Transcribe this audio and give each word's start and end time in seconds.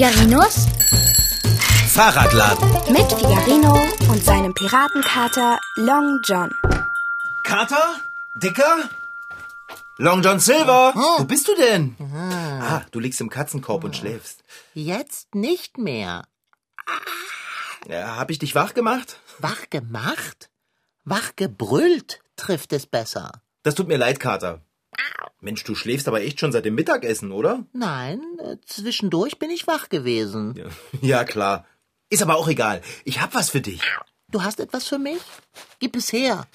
Figarinos 0.00 0.66
Fahrradladen. 1.88 2.70
mit 2.90 3.12
Figarino 3.12 3.74
und 4.10 4.24
seinem 4.24 4.54
Piratenkater 4.54 5.60
Long 5.76 6.20
John. 6.24 6.50
Kater? 7.44 8.00
Dicker? 8.42 8.88
Long 9.98 10.22
John 10.22 10.40
Silver? 10.40 10.94
Wo 10.94 11.24
bist 11.24 11.48
du 11.48 11.54
denn? 11.54 11.96
Ah, 12.14 12.80
du 12.92 12.98
liegst 12.98 13.20
im 13.20 13.28
Katzenkorb 13.28 13.84
und 13.84 13.94
schläfst. 13.94 14.42
Jetzt 14.72 15.34
nicht 15.34 15.76
mehr. 15.76 16.26
Ja, 17.86 18.16
hab 18.16 18.30
ich 18.30 18.38
dich 18.38 18.54
wach 18.54 18.72
gemacht? 18.72 19.18
Wach 19.38 19.68
gemacht? 19.68 20.48
Wach 21.04 21.36
gebrüllt 21.36 22.22
trifft 22.36 22.72
es 22.72 22.86
besser. 22.86 23.42
Das 23.64 23.74
tut 23.74 23.88
mir 23.88 23.98
leid, 23.98 24.18
Kater. 24.18 24.62
Mensch, 25.40 25.64
du 25.64 25.74
schläfst 25.74 26.06
aber 26.08 26.20
echt 26.22 26.40
schon 26.40 26.52
seit 26.52 26.64
dem 26.64 26.74
Mittagessen, 26.74 27.32
oder? 27.32 27.64
Nein, 27.72 28.20
äh, 28.38 28.56
zwischendurch 28.66 29.38
bin 29.38 29.50
ich 29.50 29.66
wach 29.66 29.88
gewesen. 29.88 30.54
Ja, 30.56 30.66
ja 31.00 31.24
klar. 31.24 31.66
Ist 32.10 32.22
aber 32.22 32.36
auch 32.36 32.48
egal. 32.48 32.82
Ich 33.04 33.20
hab 33.20 33.34
was 33.34 33.50
für 33.50 33.60
dich. 33.60 33.80
Du 34.28 34.42
hast 34.42 34.60
etwas 34.60 34.86
für 34.86 34.98
mich? 34.98 35.20
Gib 35.78 35.96
es 35.96 36.12
her. 36.12 36.46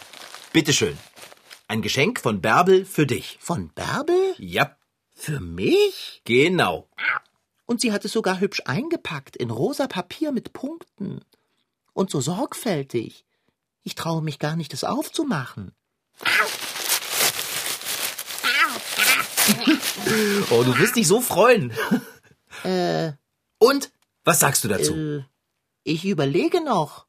Bitteschön. 0.53 0.97
Ein 1.67 1.81
Geschenk 1.81 2.19
von 2.19 2.41
Bärbel 2.41 2.85
für 2.85 3.05
dich. 3.07 3.37
Von 3.41 3.69
Bärbel? 3.69 4.35
Ja, 4.37 4.75
Für 5.13 5.39
mich? 5.39 6.21
genau. 6.25 6.87
Und 7.65 7.81
sie 7.81 7.91
hat 7.91 8.05
es 8.05 8.11
sogar 8.11 8.39
hübsch 8.39 8.61
eingepackt 8.65 9.35
in 9.35 9.49
rosa 9.49 9.87
Papier 9.87 10.31
mit 10.31 10.53
Punkten. 10.53 11.21
Und 11.93 12.11
so 12.11 12.21
sorgfältig. 12.21 13.25
Ich 13.83 13.95
traue 13.95 14.21
mich 14.21 14.37
gar 14.39 14.55
nicht, 14.55 14.73
es 14.73 14.83
aufzumachen. 14.83 15.71
Oh, 20.51 20.63
du 20.63 20.77
wirst 20.77 20.95
dich 20.95 21.07
so 21.07 21.21
freuen. 21.21 21.71
Äh, 22.63 23.11
Und? 23.59 23.91
Was 24.23 24.39
sagst 24.39 24.63
du 24.63 24.67
dazu? 24.67 24.93
äh, 24.95 25.23
ich 25.83 26.05
überlege 26.05 26.63
noch. 26.63 27.05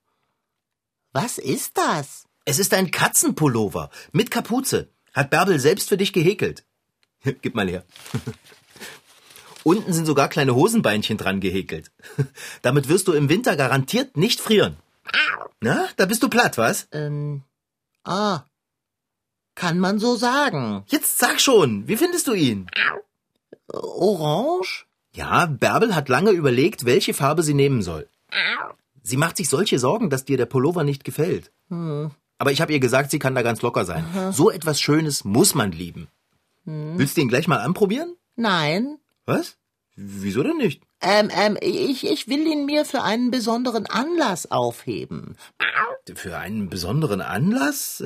Was 1.12 1.38
ist 1.38 1.78
das? 1.78 2.24
Es 2.44 2.58
ist 2.58 2.74
ein 2.74 2.90
Katzenpullover 2.90 3.90
mit 4.12 4.30
Kapuze. 4.30 4.90
Hat 5.14 5.30
Bärbel 5.30 5.58
selbst 5.58 5.88
für 5.88 5.96
dich 5.96 6.12
gehäkelt. 6.12 6.64
Gib 7.42 7.54
mal 7.54 7.68
her. 7.68 7.84
Unten 9.64 9.92
sind 9.92 10.06
sogar 10.06 10.28
kleine 10.28 10.54
Hosenbeinchen 10.54 11.16
dran 11.16 11.40
gehäkelt. 11.40 11.90
Damit 12.62 12.88
wirst 12.88 13.08
du 13.08 13.12
im 13.12 13.28
Winter 13.28 13.56
garantiert 13.56 14.16
nicht 14.16 14.40
frieren. 14.40 14.76
Na, 15.60 15.88
da 15.96 16.06
bist 16.06 16.22
du 16.22 16.28
platt, 16.28 16.58
was? 16.58 16.86
Ähm, 16.92 17.42
ah, 18.04 18.42
kann 19.56 19.80
man 19.80 19.98
so 19.98 20.14
sagen. 20.14 20.84
Jetzt 20.86 21.18
sag 21.18 21.40
schon, 21.40 21.88
wie 21.88 21.96
findest 21.96 22.28
du 22.28 22.34
ihn? 22.34 22.68
Orange? 23.72 24.86
Ja, 25.12 25.46
Bärbel 25.46 25.96
hat 25.96 26.08
lange 26.08 26.30
überlegt, 26.30 26.84
welche 26.84 27.14
Farbe 27.14 27.42
sie 27.42 27.54
nehmen 27.54 27.82
soll. 27.82 28.08
Sie 29.02 29.16
macht 29.16 29.36
sich 29.38 29.48
solche 29.48 29.78
Sorgen, 29.78 30.10
dass 30.10 30.24
dir 30.24 30.36
der 30.36 30.46
Pullover 30.46 30.84
nicht 30.84 31.02
gefällt. 31.04 31.50
Aber 32.38 32.52
ich 32.52 32.60
habe 32.60 32.72
ihr 32.72 32.80
gesagt, 32.80 33.10
sie 33.10 33.18
kann 33.18 33.34
da 33.34 33.42
ganz 33.42 33.62
locker 33.62 33.84
sein. 33.84 34.04
So 34.32 34.50
etwas 34.50 34.80
Schönes 34.80 35.24
muss 35.24 35.54
man 35.54 35.72
lieben. 35.72 36.08
Willst 36.64 37.16
du 37.16 37.22
ihn 37.22 37.28
gleich 37.28 37.48
mal 37.48 37.58
anprobieren? 37.60 38.14
Nein. 38.36 38.98
Was? 39.24 39.56
Wieso 39.94 40.42
denn 40.42 40.58
nicht? 40.58 40.82
Ähm, 41.00 41.30
ähm, 41.34 41.56
ich, 41.60 42.06
ich 42.06 42.28
will 42.28 42.46
ihn 42.46 42.66
mir 42.66 42.84
für 42.84 43.02
einen 43.02 43.30
besonderen 43.30 43.86
Anlass 43.86 44.50
aufheben. 44.50 45.36
Für 46.14 46.36
einen 46.36 46.68
besonderen 46.68 47.22
Anlass? 47.22 48.04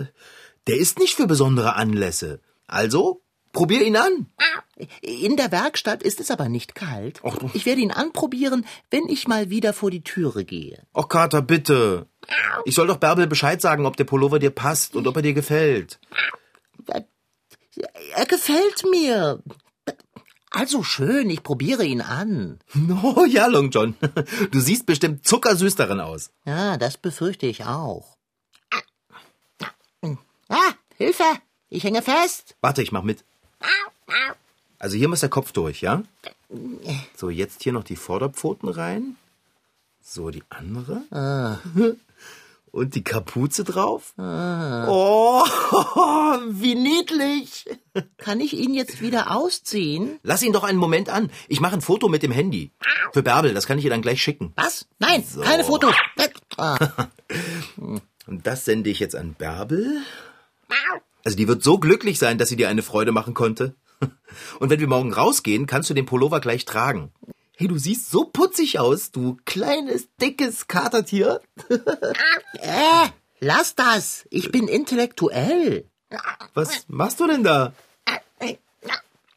Der 0.70 0.78
ist 0.78 0.98
nicht 0.98 1.14
für 1.16 1.26
besondere 1.26 1.74
Anlässe. 1.74 2.40
Also, 2.66 3.22
probier 3.52 3.82
ihn 3.82 3.96
an. 3.96 4.26
In 5.02 5.36
der 5.36 5.50
Werkstatt 5.52 6.02
ist 6.02 6.20
es 6.20 6.30
aber 6.30 6.48
nicht 6.48 6.74
kalt. 6.74 7.20
Du- 7.24 7.50
Ich 7.54 7.66
werde 7.66 7.80
ihn 7.80 7.90
anprobieren, 7.90 8.64
wenn 8.90 9.06
ich 9.08 9.26
mal 9.26 9.50
wieder 9.50 9.72
vor 9.72 9.90
die 9.90 10.02
Türe 10.04 10.44
gehe. 10.44 10.78
Och, 10.94 11.08
Kater, 11.08 11.42
bitte. 11.42 12.06
Ich 12.64 12.74
soll 12.76 12.86
doch 12.86 12.98
Bärbel 12.98 13.26
Bescheid 13.26 13.60
sagen, 13.60 13.84
ob 13.86 13.96
der 13.96 14.04
Pullover 14.04 14.38
dir 14.38 14.50
passt 14.50 14.94
und 14.96 15.06
ob 15.08 15.16
er 15.16 15.22
dir 15.22 15.34
gefällt. 15.34 15.98
Er 18.14 18.26
gefällt 18.26 18.84
mir. 18.90 19.42
Also 20.52 20.82
schön, 20.82 21.30
ich 21.30 21.42
probiere 21.42 21.84
ihn 21.84 22.00
an. 22.00 22.58
Oh 23.02 23.24
ja, 23.24 23.46
Long 23.46 23.70
John. 23.70 23.94
Du 24.50 24.60
siehst 24.60 24.86
bestimmt 24.86 25.26
zuckersüß 25.26 25.76
darin 25.76 26.00
aus. 26.00 26.30
Ja, 26.44 26.76
das 26.76 26.96
befürchte 26.96 27.46
ich 27.46 27.64
auch. 27.64 28.16
Ah, 30.50 30.72
Hilfe! 30.96 31.24
Ich 31.70 31.84
hänge 31.84 32.02
fest. 32.02 32.56
Warte, 32.60 32.82
ich 32.82 32.92
mach 32.92 33.02
mit. 33.04 33.24
Also 34.78 34.96
hier 34.96 35.08
muss 35.08 35.20
der 35.20 35.28
Kopf 35.28 35.52
durch, 35.52 35.80
ja? 35.80 36.02
So, 37.16 37.30
jetzt 37.30 37.62
hier 37.62 37.72
noch 37.72 37.84
die 37.84 37.96
Vorderpfoten 37.96 38.68
rein. 38.68 39.16
So, 40.02 40.30
die 40.30 40.42
andere. 40.48 41.02
Und 42.72 42.94
die 42.96 43.04
Kapuze 43.04 43.62
drauf. 43.62 44.12
Oh, 44.18 45.44
wie 46.50 46.74
niedlich. 46.74 47.66
Kann 48.16 48.40
ich 48.40 48.54
ihn 48.54 48.74
jetzt 48.74 49.00
wieder 49.00 49.36
ausziehen? 49.36 50.18
Lass 50.22 50.42
ihn 50.42 50.52
doch 50.52 50.64
einen 50.64 50.78
Moment 50.78 51.08
an. 51.08 51.30
Ich 51.46 51.60
mache 51.60 51.74
ein 51.74 51.80
Foto 51.82 52.08
mit 52.08 52.22
dem 52.24 52.32
Handy. 52.32 52.72
Für 53.12 53.22
Bärbel, 53.22 53.54
das 53.54 53.66
kann 53.66 53.78
ich 53.78 53.84
ihr 53.84 53.90
dann 53.90 54.02
gleich 54.02 54.20
schicken. 54.20 54.52
Was? 54.56 54.86
Nein, 54.98 55.24
keine 55.42 55.62
Fotos. 55.64 55.94
Ah, 56.56 56.76
Und 58.26 58.46
das 58.46 58.64
sende 58.64 58.90
ich 58.90 58.98
jetzt 59.00 59.14
an 59.16 59.34
Bärbel. 59.34 60.02
Also 61.24 61.36
die 61.36 61.48
wird 61.48 61.62
so 61.62 61.78
glücklich 61.78 62.18
sein, 62.18 62.38
dass 62.38 62.48
sie 62.48 62.56
dir 62.56 62.68
eine 62.68 62.82
Freude 62.82 63.12
machen 63.12 63.34
konnte. 63.34 63.74
Und 64.58 64.70
wenn 64.70 64.80
wir 64.80 64.88
morgen 64.88 65.12
rausgehen, 65.12 65.66
kannst 65.66 65.90
du 65.90 65.94
den 65.94 66.06
Pullover 66.06 66.40
gleich 66.40 66.64
tragen. 66.64 67.12
Hey, 67.56 67.68
du 67.68 67.76
siehst 67.76 68.10
so 68.10 68.24
putzig 68.24 68.78
aus, 68.78 69.10
du 69.10 69.36
kleines, 69.44 70.08
dickes 70.20 70.66
Katertier. 70.66 71.40
äh, 72.54 73.08
lass 73.40 73.74
das. 73.74 74.24
Ich 74.30 74.50
bin 74.50 74.66
intellektuell. 74.66 75.84
Was 76.54 76.86
machst 76.88 77.20
du 77.20 77.26
denn 77.26 77.44
da? 77.44 77.74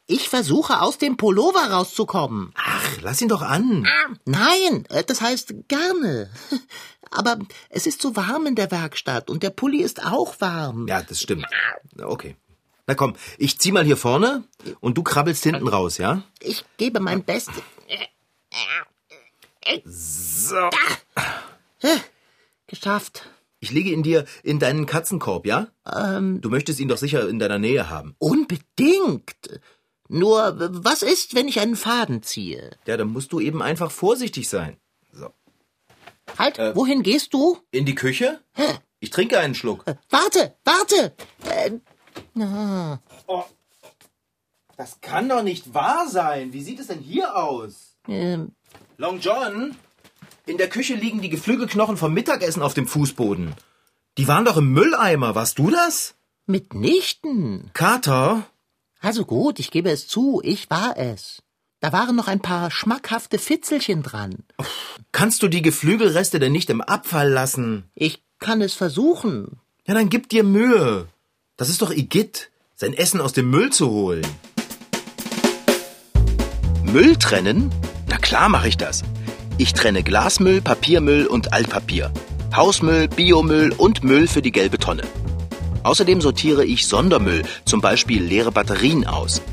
Ich 0.06 0.28
versuche 0.28 0.82
aus 0.82 0.98
dem 0.98 1.16
Pullover 1.16 1.72
rauszukommen. 1.72 2.52
Ach, 2.56 3.02
lass 3.02 3.22
ihn 3.22 3.30
doch 3.30 3.42
an. 3.42 3.88
Nein, 4.26 4.86
äh, 4.90 5.04
das 5.04 5.22
heißt 5.22 5.54
gerne. 5.70 6.30
Aber 7.14 7.38
es 7.70 7.86
ist 7.88 8.02
so 8.02 8.16
warm 8.16 8.46
in 8.48 8.56
der 8.56 8.72
Werkstatt 8.72 9.30
und 9.30 9.44
der 9.44 9.50
Pulli 9.52 9.82
ist 9.82 10.06
auch 10.06 10.40
warm. 10.42 10.88
Ja, 10.88 11.02
das 11.02 11.22
stimmt. 11.22 11.46
Okay. 12.02 12.36
Na 12.88 12.96
komm, 12.96 13.16
ich 13.38 13.60
zieh 13.60 13.72
mal 13.72 13.86
hier 13.86 13.96
vorne 13.98 14.44
und 14.82 14.98
du 14.98 15.04
krabbelst 15.04 15.44
hinten 15.44 15.68
raus, 15.68 15.98
ja? 15.98 16.24
Ich 16.42 16.66
gebe 16.78 17.00
mein 17.00 17.24
Bestes. 17.24 17.54
So. 19.86 20.70
Geschafft. 22.68 23.30
Ich 23.60 23.72
lege 23.72 23.92
ihn 23.92 24.04
dir 24.04 24.26
in 24.44 24.60
deinen 24.60 24.86
Katzenkorb, 24.86 25.46
ja? 25.46 25.68
Ähm, 25.90 26.42
Du 26.42 26.50
möchtest 26.50 26.80
ihn 26.82 26.90
doch 26.90 26.98
sicher 26.98 27.28
in 27.30 27.40
deiner 27.40 27.60
Nähe 27.60 27.90
haben. 27.90 28.16
unbedingt. 28.20 29.62
Nur, 30.10 30.56
was 30.84 31.02
ist, 31.02 31.34
wenn 31.34 31.48
ich 31.48 31.60
einen 31.62 31.78
Faden 31.78 32.22
ziehe? 32.24 32.72
Ja, 32.86 32.98
dann 32.98 33.08
musst 33.08 33.32
du 33.32 33.40
eben 33.40 33.62
einfach 33.62 33.90
vorsichtig 33.90 34.50
sein. 34.50 34.78
Halt, 36.38 36.58
wohin 36.76 37.04
gehst 37.04 37.34
du? 37.34 37.58
In 37.72 37.86
die 37.86 37.96
Küche? 37.96 38.42
Ich 39.00 39.10
trinke 39.10 39.40
einen 39.40 39.56
Schluck. 39.56 39.84
Warte, 40.10 40.56
warte. 40.64 41.14
Äh, 41.50 41.72
Das 44.78 45.00
kann 45.02 45.30
doch 45.30 45.44
nicht 45.44 45.74
wahr 45.74 46.08
sein. 46.10 46.54
Wie 46.54 46.64
sieht 46.64 46.80
es 46.80 46.88
denn 46.88 47.00
hier 47.00 47.36
aus? 47.36 47.96
ähm, 48.08 48.52
Long 48.98 49.20
John? 49.20 49.76
In 50.46 50.58
der 50.58 50.70
Küche 50.70 50.96
liegen 50.96 51.22
die 51.22 51.30
Geflügelknochen 51.30 51.96
vom 51.98 52.14
Mittagessen 52.14 52.62
auf 52.62 52.74
dem 52.74 52.88
Fußboden. 52.88 53.54
Die 54.18 54.28
waren 54.28 54.46
doch 54.46 54.58
im 54.58 54.72
Mülleimer. 54.74 55.36
Warst 55.36 55.60
du 55.60 55.70
das? 55.70 56.16
mitnichten. 56.46 57.70
Kater? 57.74 58.46
Also 59.00 59.24
gut, 59.26 59.60
ich 59.60 59.72
gebe 59.72 59.90
es 59.90 60.08
zu, 60.10 60.42
ich 60.44 60.70
war 60.70 60.98
es. 60.98 61.42
Da 61.80 61.94
waren 61.94 62.16
noch 62.18 62.28
ein 62.28 62.42
paar 62.42 62.70
schmackhafte 62.70 63.40
Fitzelchen 63.40 64.04
dran. 64.04 64.44
Kannst 65.14 65.44
du 65.44 65.48
die 65.48 65.62
Geflügelreste 65.62 66.40
denn 66.40 66.52
nicht 66.52 66.72
im 66.72 66.82
Abfall 66.82 67.30
lassen? 67.30 67.84
Ich 67.94 68.24
kann 68.40 68.64
es 68.64 68.74
versuchen. 68.74 69.60
Ja, 69.86 69.94
dann 69.94 70.10
gib 70.10 70.28
dir 70.28 70.44
Mühe. 70.44 71.08
Das 71.56 71.70
ist 71.70 71.84
doch 71.84 71.92
Igitt, 71.92 72.50
sein 72.76 72.94
Essen 72.94 73.22
aus 73.22 73.32
dem 73.32 73.48
Müll 73.52 73.72
zu 73.72 73.92
holen. 73.92 74.26
Müll 76.84 77.16
trennen? 77.18 77.72
Na 78.10 78.18
klar 78.18 78.50
mache 78.50 78.68
ich 78.68 78.76
das. 78.76 79.04
Ich 79.60 79.74
trenne 79.74 80.02
Glasmüll, 80.02 80.62
Papiermüll 80.62 81.28
und 81.28 81.54
Altpapier. 81.54 82.12
Hausmüll, 82.56 83.08
Biomüll 83.08 83.72
und 83.72 84.04
Müll 84.04 84.28
für 84.28 84.42
die 84.42 84.52
gelbe 84.52 84.80
Tonne. 84.80 85.04
Außerdem 85.84 86.22
sortiere 86.22 86.66
ich 86.66 86.88
Sondermüll, 86.88 87.44
zum 87.66 87.82
Beispiel 87.82 88.24
leere 88.24 88.52
Batterien 88.52 89.06
aus. 89.06 89.44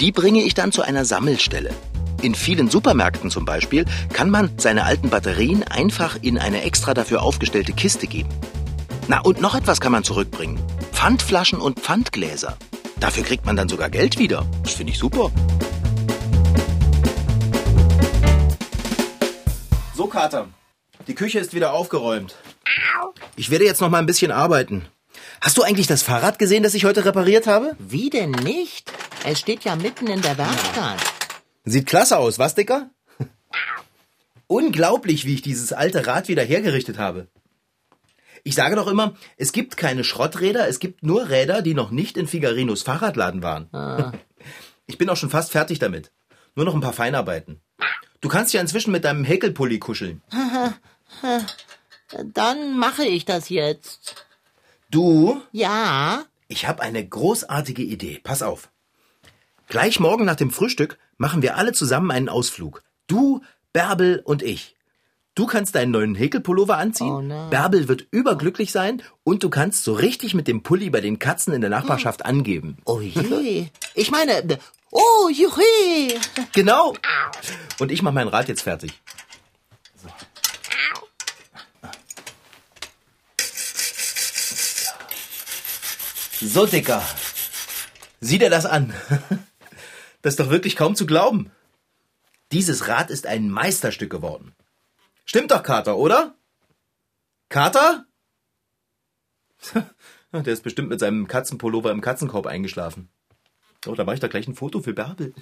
Die 0.00 0.12
bringe 0.12 0.42
ich 0.42 0.52
dann 0.52 0.70
zu 0.70 0.82
einer 0.82 1.06
Sammelstelle. 1.06 1.70
In 2.20 2.34
vielen 2.34 2.68
Supermärkten 2.68 3.30
zum 3.30 3.44
Beispiel 3.44 3.84
kann 4.12 4.28
man 4.28 4.50
seine 4.58 4.84
alten 4.84 5.08
Batterien 5.08 5.62
einfach 5.62 6.18
in 6.20 6.36
eine 6.36 6.62
extra 6.62 6.92
dafür 6.92 7.22
aufgestellte 7.22 7.72
Kiste 7.72 8.08
geben. 8.08 8.28
Na, 9.06 9.20
und 9.20 9.40
noch 9.40 9.54
etwas 9.54 9.80
kann 9.80 9.92
man 9.92 10.02
zurückbringen. 10.02 10.58
Pfandflaschen 10.92 11.60
und 11.60 11.78
Pfandgläser. 11.78 12.56
Dafür 12.98 13.22
kriegt 13.22 13.46
man 13.46 13.54
dann 13.54 13.68
sogar 13.68 13.88
Geld 13.88 14.18
wieder. 14.18 14.44
Das 14.64 14.72
finde 14.72 14.92
ich 14.92 14.98
super. 14.98 15.30
So, 19.94 20.08
Kater. 20.08 20.48
Die 21.06 21.14
Küche 21.14 21.38
ist 21.38 21.54
wieder 21.54 21.72
aufgeräumt. 21.72 22.34
Ich 23.36 23.50
werde 23.50 23.64
jetzt 23.64 23.80
noch 23.80 23.90
mal 23.90 23.98
ein 23.98 24.06
bisschen 24.06 24.32
arbeiten. 24.32 24.86
Hast 25.40 25.56
du 25.56 25.62
eigentlich 25.62 25.86
das 25.86 26.02
Fahrrad 26.02 26.40
gesehen, 26.40 26.64
das 26.64 26.74
ich 26.74 26.84
heute 26.84 27.04
repariert 27.04 27.46
habe? 27.46 27.76
Wie 27.78 28.10
denn 28.10 28.32
nicht? 28.32 28.90
Es 29.24 29.38
steht 29.38 29.62
ja 29.62 29.76
mitten 29.76 30.08
in 30.08 30.20
der 30.20 30.36
Werkstatt. 30.36 31.17
Sieht 31.70 31.86
klasse 31.86 32.18
aus, 32.18 32.38
was, 32.38 32.54
Dicker? 32.54 32.90
Unglaublich, 34.46 35.24
wie 35.24 35.34
ich 35.34 35.42
dieses 35.42 35.72
alte 35.72 36.06
Rad 36.06 36.28
wieder 36.28 36.42
hergerichtet 36.42 36.98
habe. 36.98 37.28
Ich 38.44 38.54
sage 38.54 38.76
doch 38.76 38.86
immer, 38.86 39.14
es 39.36 39.52
gibt 39.52 39.76
keine 39.76 40.04
Schrotträder, 40.04 40.68
es 40.68 40.78
gibt 40.78 41.02
nur 41.02 41.28
Räder, 41.28 41.60
die 41.60 41.74
noch 41.74 41.90
nicht 41.90 42.16
in 42.16 42.26
Figarinos 42.26 42.82
Fahrradladen 42.82 43.42
waren. 43.42 43.68
Ich 44.90 44.96
bin 44.96 45.10
auch 45.10 45.18
schon 45.18 45.28
fast 45.28 45.52
fertig 45.52 45.78
damit. 45.80 46.12
Nur 46.54 46.64
noch 46.64 46.74
ein 46.74 46.80
paar 46.80 46.94
Feinarbeiten. 46.94 47.60
Du 48.22 48.30
kannst 48.30 48.54
ja 48.54 48.60
inzwischen 48.62 48.90
mit 48.90 49.04
deinem 49.04 49.22
Häkelpulli 49.22 49.78
kuscheln. 49.78 50.22
Dann 52.32 52.78
mache 52.78 53.04
ich 53.04 53.26
das 53.26 53.50
jetzt. 53.50 54.26
Du, 54.90 55.42
Ja? 55.52 56.24
ich 56.48 56.66
habe 56.66 56.80
eine 56.82 57.06
großartige 57.06 57.82
Idee. 57.82 58.18
Pass 58.24 58.40
auf. 58.40 58.70
Gleich 59.66 60.00
morgen 60.00 60.24
nach 60.24 60.36
dem 60.36 60.50
Frühstück 60.50 60.98
machen 61.18 61.42
wir 61.42 61.56
alle 61.56 61.72
zusammen 61.72 62.10
einen 62.10 62.28
Ausflug. 62.28 62.82
Du, 63.06 63.42
Bärbel 63.72 64.22
und 64.24 64.42
ich. 64.42 64.76
Du 65.34 65.46
kannst 65.46 65.74
deinen 65.74 65.92
neuen 65.92 66.14
Häkelpullover 66.14 66.78
anziehen. 66.78 67.10
Oh 67.10 67.20
nein. 67.20 67.50
Bärbel 67.50 67.86
wird 67.86 68.06
überglücklich 68.10 68.72
sein 68.72 69.02
und 69.22 69.44
du 69.44 69.50
kannst 69.50 69.84
so 69.84 69.92
richtig 69.92 70.34
mit 70.34 70.48
dem 70.48 70.62
Pulli 70.62 70.90
bei 70.90 71.00
den 71.00 71.18
Katzen 71.20 71.52
in 71.52 71.60
der 71.60 71.70
Nachbarschaft 71.70 72.24
angeben. 72.24 72.78
Oh 72.84 73.00
je. 73.00 73.66
Ich 73.94 74.10
meine, 74.10 74.58
oh 74.90 75.28
juhe. 75.28 76.20
Genau. 76.54 76.94
Und 77.78 77.92
ich 77.92 78.02
mache 78.02 78.14
mein 78.14 78.26
Rad 78.26 78.48
jetzt 78.48 78.62
fertig. 78.62 79.00
So, 86.40 86.66
Dicker. 86.66 87.02
Sieh 88.20 88.38
dir 88.38 88.50
das 88.50 88.66
an. 88.66 88.92
Das 90.28 90.34
ist 90.34 90.40
doch 90.40 90.50
wirklich 90.50 90.76
kaum 90.76 90.94
zu 90.94 91.06
glauben. 91.06 91.50
Dieses 92.52 92.86
Rad 92.86 93.08
ist 93.08 93.26
ein 93.26 93.48
Meisterstück 93.48 94.10
geworden. 94.10 94.54
Stimmt 95.24 95.52
doch, 95.52 95.62
Kater, 95.62 95.96
oder? 95.96 96.34
Kater? 97.48 98.04
Der 100.32 100.52
ist 100.52 100.64
bestimmt 100.64 100.90
mit 100.90 101.00
seinem 101.00 101.28
Katzenpullover 101.28 101.90
im 101.90 102.02
Katzenkorb 102.02 102.46
eingeschlafen. 102.46 103.08
Oh, 103.86 103.94
da 103.94 104.04
mache 104.04 104.16
ich 104.16 104.20
doch 104.20 104.28
gleich 104.28 104.46
ein 104.46 104.54
Foto 104.54 104.82
für 104.82 104.92
Bärbel. 104.92 105.32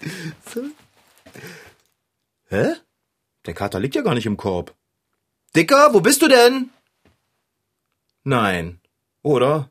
Hä? 2.50 2.74
Der 3.46 3.54
Kater 3.54 3.80
liegt 3.80 3.94
ja 3.94 4.02
gar 4.02 4.14
nicht 4.14 4.26
im 4.26 4.36
Korb. 4.36 4.74
Dicker, 5.56 5.94
wo 5.94 6.02
bist 6.02 6.20
du 6.20 6.28
denn? 6.28 6.68
Nein. 8.24 8.78
Oder? 9.22 9.70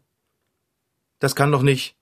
Das 1.20 1.36
kann 1.36 1.52
doch 1.52 1.62
nicht. 1.62 1.96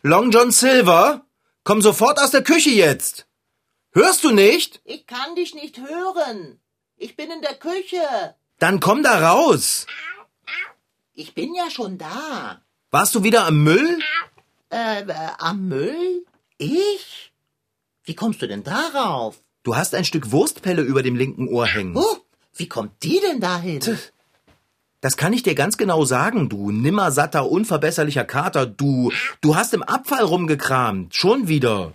Long 0.00 0.30
John 0.30 0.50
Silver, 0.50 1.25
komm 1.66 1.82
sofort 1.82 2.18
aus 2.20 2.30
der 2.30 2.44
Küche 2.44 2.70
jetzt. 2.70 3.26
Hörst 3.92 4.24
du 4.24 4.30
nicht? 4.30 4.80
Ich 4.84 5.06
kann 5.06 5.34
dich 5.34 5.54
nicht 5.54 5.78
hören. 5.78 6.60
Ich 6.96 7.16
bin 7.16 7.30
in 7.30 7.42
der 7.42 7.54
Küche. 7.54 8.36
Dann 8.58 8.80
komm 8.80 9.02
da 9.02 9.30
raus. 9.30 9.86
Ich 11.12 11.34
bin 11.34 11.54
ja 11.54 11.68
schon 11.70 11.98
da. 11.98 12.62
Warst 12.90 13.14
du 13.14 13.24
wieder 13.24 13.46
am 13.46 13.64
Müll? 13.64 13.98
Äh, 14.70 15.02
äh, 15.02 15.14
am 15.38 15.66
Müll? 15.68 16.24
Ich? 16.56 17.32
Wie 18.04 18.14
kommst 18.14 18.40
du 18.40 18.46
denn 18.46 18.62
darauf? 18.62 19.42
Du 19.64 19.74
hast 19.74 19.94
ein 19.94 20.04
Stück 20.04 20.30
Wurstpelle 20.30 20.82
über 20.82 21.02
dem 21.02 21.16
linken 21.16 21.48
Ohr 21.48 21.66
hängen. 21.66 21.96
Oh, 21.96 22.16
wie 22.54 22.68
kommt 22.68 23.02
die 23.02 23.18
denn 23.20 23.40
dahin? 23.40 23.80
Das 25.06 25.16
kann 25.16 25.32
ich 25.32 25.44
dir 25.44 25.54
ganz 25.54 25.76
genau 25.76 26.04
sagen, 26.04 26.48
du 26.48 26.72
nimmersatter, 26.72 27.48
unverbesserlicher 27.48 28.24
Kater, 28.24 28.66
du. 28.66 29.12
Du 29.40 29.54
hast 29.54 29.72
im 29.72 29.84
Abfall 29.84 30.24
rumgekramt. 30.24 31.14
Schon 31.14 31.46
wieder. 31.46 31.92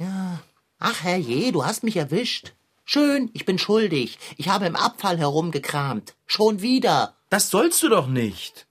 Ach 0.80 1.04
herrje, 1.04 1.52
du 1.52 1.66
hast 1.66 1.84
mich 1.84 1.98
erwischt. 1.98 2.54
Schön, 2.86 3.30
ich 3.34 3.46
bin 3.46 3.60
schuldig. 3.60 4.18
Ich 4.38 4.48
habe 4.48 4.66
im 4.66 4.78
Abfall 4.78 5.18
herumgekramt. 5.18 6.16
Schon 6.26 6.62
wieder. 6.62 7.18
Das 7.30 7.50
sollst 7.50 7.84
du 7.84 7.90
doch 7.90 8.08
nicht. 8.08 8.66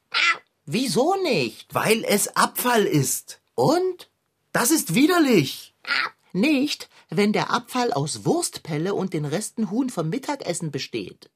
Wieso 0.64 1.16
nicht? 1.22 1.75
Weil 1.75 2.02
es 2.08 2.34
Abfall 2.34 2.86
ist. 2.86 3.43
Und? 3.54 4.08
Das 4.54 4.70
ist 4.70 4.94
widerlich. 4.94 5.75
Nicht, 6.32 6.88
wenn 7.10 7.34
der 7.34 7.50
Abfall 7.50 7.93
aus 7.93 8.25
Wurstpelle 8.25 8.94
und 8.94 9.12
den 9.12 9.26
Resten 9.26 9.70
Huhn 9.70 9.90
vom 9.90 10.08
Mittagessen 10.08 10.70
besteht. 10.70 11.28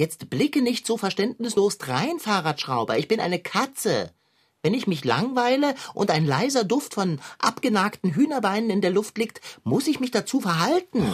Jetzt 0.00 0.30
blicke 0.30 0.62
nicht 0.62 0.86
so 0.86 0.96
verständnislos 0.96 1.76
drein, 1.76 2.18
Fahrradschrauber. 2.18 2.96
Ich 2.96 3.06
bin 3.06 3.20
eine 3.20 3.38
Katze. 3.38 4.14
Wenn 4.62 4.72
ich 4.72 4.86
mich 4.86 5.04
langweile 5.04 5.74
und 5.92 6.10
ein 6.10 6.24
leiser 6.24 6.64
Duft 6.64 6.94
von 6.94 7.20
abgenagten 7.38 8.14
Hühnerbeinen 8.14 8.70
in 8.70 8.80
der 8.80 8.92
Luft 8.92 9.18
liegt, 9.18 9.42
muss 9.62 9.86
ich 9.86 10.00
mich 10.00 10.10
dazu 10.10 10.40
verhalten. 10.40 11.06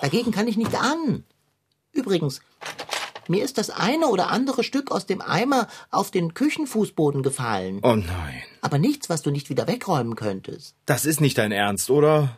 Dagegen 0.00 0.32
kann 0.32 0.48
ich 0.48 0.56
nicht 0.56 0.74
an. 0.74 1.22
Übrigens, 1.92 2.40
mir 3.28 3.44
ist 3.44 3.56
das 3.56 3.70
eine 3.70 4.08
oder 4.08 4.30
andere 4.30 4.64
Stück 4.64 4.90
aus 4.90 5.06
dem 5.06 5.22
Eimer 5.22 5.68
auf 5.92 6.10
den 6.10 6.34
Küchenfußboden 6.34 7.22
gefallen. 7.22 7.78
Oh 7.84 7.94
nein. 7.94 8.42
Aber 8.62 8.78
nichts, 8.78 9.08
was 9.08 9.22
du 9.22 9.30
nicht 9.30 9.48
wieder 9.48 9.68
wegräumen 9.68 10.16
könntest. 10.16 10.74
Das 10.86 11.06
ist 11.06 11.20
nicht 11.20 11.38
dein 11.38 11.52
Ernst, 11.52 11.88
oder? 11.88 12.36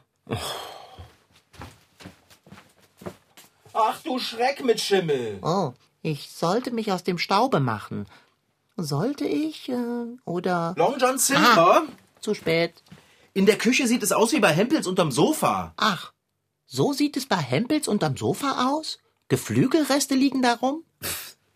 Ach 3.73 4.03
du 4.03 4.19
Schreck 4.19 4.63
mit 4.63 4.79
Schimmel. 4.79 5.39
Oh, 5.41 5.73
ich 6.07 6.31
sollte 6.31 6.71
mich 6.71 6.93
aus 6.93 7.03
dem 7.03 7.19
Staube 7.19 7.59
machen. 7.59 8.07
Sollte 8.77 9.25
ich? 9.25 9.69
Äh, 9.69 10.07
oder. 10.25 10.75
Long 10.77 10.97
John 10.99 11.19
Silver? 11.19 11.83
Zu 12.21 12.35
spät. 12.35 12.75
In 13.35 13.45
der 13.47 13.59
Küche 13.59 13.87
sieht 13.87 14.03
es 14.03 14.13
aus 14.13 14.33
wie 14.33 14.41
bei 14.41 14.53
Hempels 14.53 14.87
unterm 14.87 15.11
Sofa. 15.11 15.75
Ach, 15.77 16.13
so 16.67 16.93
sieht 16.93 17.17
es 17.17 17.27
bei 17.27 17.37
Hempels 17.37 17.89
unterm 17.89 18.17
Sofa 18.17 18.69
aus? 18.71 18.99
Geflügelreste 19.29 20.15
liegen 20.15 20.43
darum? 20.43 20.85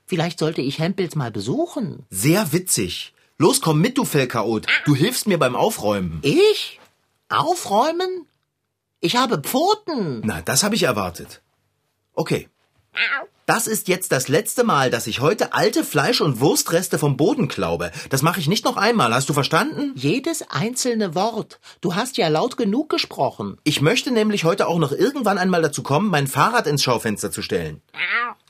Vielleicht 0.04 0.40
sollte 0.40 0.62
ich 0.62 0.80
Hempels 0.80 1.14
mal 1.14 1.30
besuchen. 1.30 2.04
Sehr 2.10 2.52
witzig. 2.52 3.14
Los, 3.38 3.60
komm 3.60 3.80
mit, 3.80 3.96
du 3.96 4.04
Fellchaot. 4.04 4.66
Du 4.84 4.94
hilfst 4.96 5.28
mir 5.28 5.38
beim 5.38 5.54
Aufräumen. 5.54 6.18
Ich? 6.22 6.80
Aufräumen? 7.28 8.26
Ich 8.98 9.14
habe 9.16 9.38
Pfoten. 9.38 10.20
Na, 10.24 10.42
das 10.42 10.64
habe 10.64 10.74
ich 10.74 10.82
erwartet. 10.82 11.40
Okay. 12.14 12.48
Das 13.46 13.66
ist 13.66 13.88
jetzt 13.88 14.12
das 14.12 14.28
letzte 14.28 14.62
Mal, 14.62 14.90
dass 14.90 15.08
ich 15.08 15.20
heute 15.20 15.54
alte 15.54 15.82
Fleisch- 15.82 16.20
und 16.20 16.38
Wurstreste 16.38 16.98
vom 16.98 17.16
Boden 17.16 17.48
klaube. 17.48 17.90
Das 18.08 18.22
mache 18.22 18.38
ich 18.38 18.46
nicht 18.46 18.64
noch 18.64 18.76
einmal. 18.76 19.12
Hast 19.12 19.28
du 19.28 19.32
verstanden? 19.32 19.92
Jedes 19.96 20.42
einzelne 20.48 21.16
Wort. 21.16 21.58
Du 21.80 21.96
hast 21.96 22.16
ja 22.16 22.28
laut 22.28 22.56
genug 22.56 22.88
gesprochen. 22.88 23.56
Ich 23.64 23.80
möchte 23.80 24.12
nämlich 24.12 24.44
heute 24.44 24.68
auch 24.68 24.78
noch 24.78 24.92
irgendwann 24.92 25.36
einmal 25.36 25.62
dazu 25.62 25.82
kommen, 25.82 26.10
mein 26.10 26.28
Fahrrad 26.28 26.68
ins 26.68 26.84
Schaufenster 26.84 27.32
zu 27.32 27.42
stellen. 27.42 27.82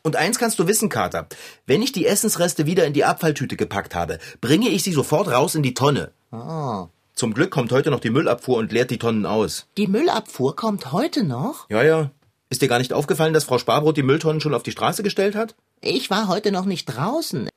Und 0.03 0.17
eins 0.17 0.39
kannst 0.39 0.59
du 0.59 0.67
wissen, 0.67 0.91
Kater. 0.91 1.29
Wenn 1.67 1.81
ich 1.81 1.93
die 1.93 2.07
Essensreste 2.07 2.67
wieder 2.67 2.85
in 2.85 2.93
die 2.93 3.05
Abfalltüte 3.05 3.57
gepackt 3.57 3.95
habe, 3.95 4.19
bringe 4.43 4.69
ich 4.69 4.83
sie 4.83 4.93
sofort 4.93 5.29
raus 5.29 5.55
in 5.55 5.63
die 5.63 5.75
Tonne. 5.75 6.13
Oh. 6.31 6.89
Zum 7.15 7.35
Glück 7.35 7.51
kommt 7.51 7.73
heute 7.73 7.91
noch 7.91 8.01
die 8.01 8.11
Müllabfuhr 8.11 8.59
und 8.59 8.73
leert 8.73 8.91
die 8.91 8.99
Tonnen 8.99 9.27
aus. 9.27 9.67
Die 9.77 9.87
Müllabfuhr 9.87 10.57
kommt 10.57 10.93
heute 10.93 11.25
noch? 11.25 11.69
Ja, 11.69 11.83
ja. 11.83 12.11
Ist 12.53 12.63
dir 12.63 12.69
gar 12.69 12.79
nicht 12.79 12.93
aufgefallen, 12.93 13.33
dass 13.33 13.45
Frau 13.45 13.59
Sparbrot 13.59 13.97
die 13.97 14.03
Mülltonnen 14.03 14.41
schon 14.41 14.55
auf 14.55 14.65
die 14.65 14.73
Straße 14.73 15.05
gestellt 15.05 15.37
hat? 15.37 15.55
Ich 15.81 16.11
war 16.11 16.27
heute 16.27 16.51
noch 16.51 16.65
nicht 16.65 16.87
draußen. 16.87 17.49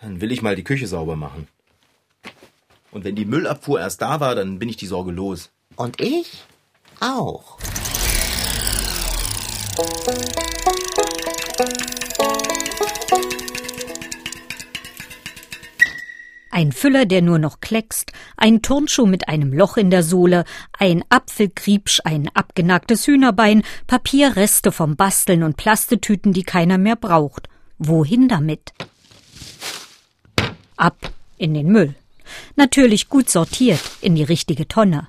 Dann 0.00 0.22
will 0.22 0.32
ich 0.32 0.40
mal 0.40 0.56
die 0.56 0.64
Küche 0.64 0.86
sauber 0.86 1.14
machen. 1.14 1.46
Und 2.90 3.04
wenn 3.04 3.16
die 3.16 3.26
Müllabfuhr 3.26 3.80
erst 3.80 4.00
da 4.00 4.20
war, 4.20 4.34
dann 4.34 4.58
bin 4.58 4.70
ich 4.70 4.78
die 4.78 4.86
Sorge 4.86 5.12
los. 5.12 5.50
Und 5.76 6.00
ich 6.00 6.42
auch. 7.00 7.58
Ein 16.54 16.70
Füller, 16.70 17.04
der 17.04 17.20
nur 17.20 17.40
noch 17.40 17.58
kleckst, 17.58 18.12
ein 18.36 18.62
Turnschuh 18.62 19.06
mit 19.06 19.26
einem 19.26 19.52
Loch 19.52 19.76
in 19.76 19.90
der 19.90 20.04
Sohle, 20.04 20.44
ein 20.78 21.02
Apfelkriepsch, 21.08 22.00
ein 22.04 22.30
abgenagtes 22.32 23.08
Hühnerbein, 23.08 23.64
Papierreste 23.88 24.70
vom 24.70 24.94
Basteln 24.94 25.42
und 25.42 25.56
Plastetüten, 25.56 26.32
die 26.32 26.44
keiner 26.44 26.78
mehr 26.78 26.94
braucht. 26.94 27.48
Wohin 27.78 28.28
damit? 28.28 28.72
Ab 30.76 30.96
in 31.38 31.54
den 31.54 31.72
Müll. 31.72 31.96
Natürlich 32.54 33.08
gut 33.08 33.28
sortiert 33.28 33.82
in 34.00 34.14
die 34.14 34.22
richtige 34.22 34.68
Tonne. 34.68 35.08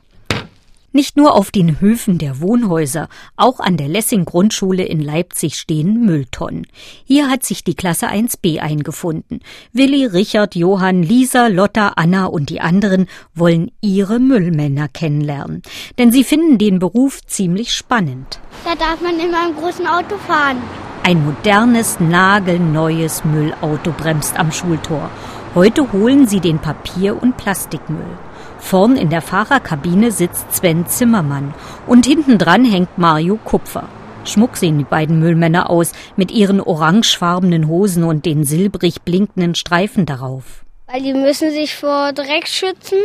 Nicht 0.95 1.17
nur 1.17 1.35
auf 1.35 1.51
den 1.51 1.81
Höfen 1.81 2.19
der 2.19 2.39
Wohnhäuser, 2.39 3.09
auch 3.35 3.59
an 3.59 3.75
der 3.75 3.89
Lessing-Grundschule 3.89 4.85
in 4.85 5.01
Leipzig 5.01 5.55
stehen 5.55 6.05
Mülltonnen. 6.05 6.67
Hier 7.03 7.29
hat 7.29 7.43
sich 7.43 7.65
die 7.65 7.75
Klasse 7.75 8.07
1b 8.07 8.61
eingefunden. 8.61 9.41
Willi, 9.73 10.05
Richard, 10.05 10.55
Johann, 10.55 11.03
Lisa, 11.03 11.47
Lotta, 11.47 11.95
Anna 11.97 12.27
und 12.27 12.49
die 12.49 12.61
anderen 12.61 13.07
wollen 13.33 13.71
ihre 13.81 14.19
Müllmänner 14.19 14.87
kennenlernen. 14.87 15.63
Denn 15.97 16.13
sie 16.13 16.23
finden 16.23 16.59
den 16.59 16.79
Beruf 16.79 17.19
ziemlich 17.25 17.73
spannend. 17.73 18.39
Da 18.63 18.75
darf 18.75 19.01
man 19.01 19.19
immer 19.19 19.49
im 19.49 19.55
großen 19.57 19.87
Auto 19.87 20.15
fahren. 20.25 20.61
Ein 21.03 21.25
modernes, 21.25 21.99
nagelneues 21.99 23.25
Müllauto 23.25 23.91
bremst 23.91 24.39
am 24.39 24.53
Schultor. 24.53 25.11
Heute 25.55 25.91
holen 25.91 26.25
sie 26.25 26.39
den 26.39 26.59
Papier- 26.59 27.21
und 27.21 27.35
Plastikmüll. 27.35 28.17
Vorn 28.65 28.97
in 28.97 29.11
der 29.11 29.21
Fahrerkabine 29.21 30.11
sitzt 30.11 30.51
Sven 30.51 30.87
Zimmermann 30.87 31.53
und 31.85 32.07
hinten 32.07 32.39
dran 32.39 32.65
hängt 32.65 32.97
Mario 32.97 33.37
Kupfer. 33.37 33.87
Schmuck 34.23 34.57
sehen 34.57 34.79
die 34.79 34.83
beiden 34.83 35.19
Müllmänner 35.19 35.69
aus 35.69 35.91
mit 36.15 36.31
ihren 36.31 36.59
orangefarbenen 36.59 37.67
Hosen 37.67 38.03
und 38.03 38.25
den 38.25 38.43
silbrig 38.43 39.03
blinkenden 39.03 39.53
Streifen 39.53 40.07
darauf. 40.07 40.65
Weil 40.87 41.03
die 41.03 41.13
müssen 41.13 41.51
sich 41.51 41.75
vor 41.75 42.11
Dreck 42.13 42.47
schützen. 42.47 42.97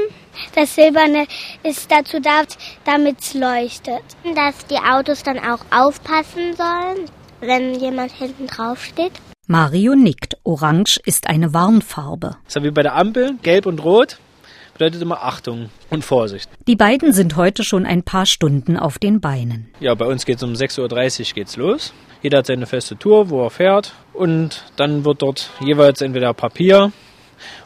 Das 0.55 0.75
Silberne 0.75 1.27
ist 1.63 1.91
dazu 1.93 2.21
da, 2.21 2.41
damit 2.87 3.21
es 3.21 3.35
leuchtet. 3.35 4.03
Dass 4.35 4.67
die 4.67 4.79
Autos 4.79 5.23
dann 5.23 5.39
auch 5.39 5.61
aufpassen 5.71 6.55
sollen, 6.57 7.05
wenn 7.41 7.79
jemand 7.79 8.13
hinten 8.13 8.47
drauf 8.47 8.83
steht. 8.83 9.13
Mario 9.47 9.95
nickt. 9.95 10.39
Orange 10.43 10.99
ist 11.05 11.27
eine 11.27 11.53
Warnfarbe. 11.53 12.39
So 12.47 12.63
wie 12.63 12.71
bei 12.71 12.83
der 12.83 12.97
Ampel, 12.97 13.35
gelb 13.43 13.67
und 13.67 13.85
rot 13.85 14.19
bedeutet 14.81 15.03
immer 15.03 15.23
Achtung 15.23 15.69
und 15.91 16.07
Vorsicht. 16.07 16.49
Die 16.67 16.75
beiden 16.75 17.13
sind 17.13 17.37
heute 17.37 17.65
schon 17.65 17.85
ein 17.85 18.03
paar 18.03 18.25
Stunden 18.25 18.79
auf 18.79 18.99
den 18.99 19.21
Beinen. 19.21 19.69
Ja, 19.79 19.95
bei 19.95 20.07
uns 20.07 20.25
geht 20.25 20.39
es 20.39 20.43
um 20.43 20.55
6.30 20.55 21.21
Uhr 21.21 21.35
geht's 21.35 21.57
los. 21.59 21.93
Jeder 22.23 22.39
hat 22.39 22.47
seine 22.47 22.65
feste 22.65 22.97
Tour, 22.97 23.29
wo 23.29 23.45
er 23.45 23.51
fährt. 23.51 23.93
Und 24.15 24.65
dann 24.77 25.05
wird 25.05 25.21
dort 25.21 25.51
jeweils 25.61 26.01
entweder 26.01 26.33
Papier 26.33 26.93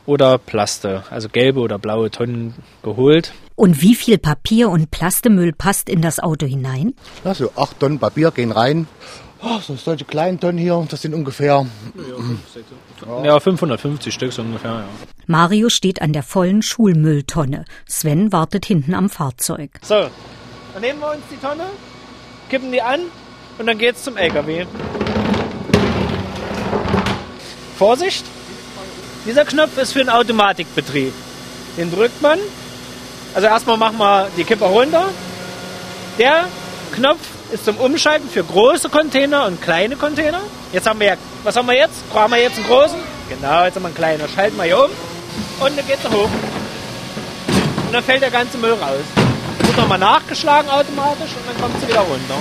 oder 0.06 0.38
Plaste, 0.38 1.04
also 1.09 1.28
gelbe 1.28 1.61
oder 1.61 1.78
blaue 1.78 2.11
Tonnen 2.11 2.54
geholt. 2.83 3.33
Und 3.54 3.80
wie 3.80 3.94
viel 3.94 4.18
Papier 4.18 4.68
und 4.68 4.90
Plastemüll 4.90 5.52
passt 5.52 5.88
in 5.88 6.02
das 6.02 6.18
Auto 6.18 6.47
hinein? 6.47 6.94
Also 7.23 7.52
acht 7.54 7.78
Tonnen 7.78 8.00
Papier 8.00 8.33
gehen 8.33 8.50
rein. 8.50 8.88
Oh, 9.46 9.58
so 9.60 9.76
solche 9.76 10.06
kleinen 10.06 10.40
Tonnen 10.40 10.56
hier, 10.56 10.86
das 10.88 11.02
sind 11.02 11.12
ungefähr 11.12 11.66
Ja, 13.22 13.38
550 13.38 14.14
Stück 14.14 14.32
so 14.32 14.40
ungefähr, 14.40 14.70
ja. 14.70 14.84
Mario 15.26 15.68
steht 15.68 16.00
an 16.00 16.14
der 16.14 16.22
vollen 16.22 16.62
Schulmülltonne. 16.62 17.66
Sven 17.86 18.32
wartet 18.32 18.64
hinten 18.64 18.94
am 18.94 19.10
Fahrzeug. 19.10 19.70
So, 19.82 20.08
dann 20.72 20.80
nehmen 20.80 21.00
wir 21.00 21.10
uns 21.10 21.22
die 21.30 21.36
Tonne, 21.36 21.64
kippen 22.48 22.72
die 22.72 22.80
an 22.80 23.00
und 23.58 23.66
dann 23.66 23.76
geht's 23.76 24.02
zum 24.02 24.16
LKW. 24.16 24.64
Vorsicht! 27.76 28.24
Dieser 29.26 29.44
Knopf 29.44 29.76
ist 29.78 29.92
für 29.92 29.98
den 29.98 30.10
Automatikbetrieb. 30.10 31.12
Den 31.76 31.90
drückt 31.90 32.22
man. 32.22 32.38
Also 33.34 33.46
erstmal 33.46 33.76
machen 33.76 33.98
wir 33.98 34.28
die 34.36 34.44
Kippe 34.44 34.64
runter. 34.64 35.08
Der 36.18 36.46
Knopf 36.92 37.20
ist 37.52 37.64
zum 37.64 37.76
Umschalten 37.76 38.28
für 38.28 38.42
große 38.42 38.88
Container 38.88 39.46
und 39.46 39.60
kleine 39.60 39.96
Container. 39.96 40.40
Jetzt 40.72 40.86
haben 40.86 41.00
wir 41.00 41.06
ja, 41.08 41.16
was 41.42 41.56
haben 41.56 41.66
wir 41.68 41.76
jetzt? 41.76 42.08
Brauchen 42.10 42.32
wir 42.32 42.40
jetzt 42.40 42.56
einen 42.56 42.66
großen? 42.66 42.98
Genau, 43.28 43.64
jetzt 43.64 43.76
haben 43.76 43.82
wir 43.82 43.88
einen 43.88 43.94
kleinen. 43.94 44.28
Schalten 44.28 44.56
wir 44.56 44.64
hier 44.64 44.78
um 44.78 44.90
und 45.60 45.78
dann 45.78 45.86
geht's 45.86 46.04
hoch. 46.04 46.28
Und 47.86 47.92
dann 47.92 48.02
fällt 48.02 48.22
der 48.22 48.30
ganze 48.30 48.58
Müll 48.58 48.72
raus. 48.72 49.04
Wird 49.58 49.76
nochmal 49.76 49.98
nachgeschlagen 49.98 50.70
automatisch 50.70 51.30
und 51.36 51.48
dann 51.48 51.60
kommt 51.60 51.80
sie 51.80 51.88
wieder 51.88 52.00
runter. 52.00 52.34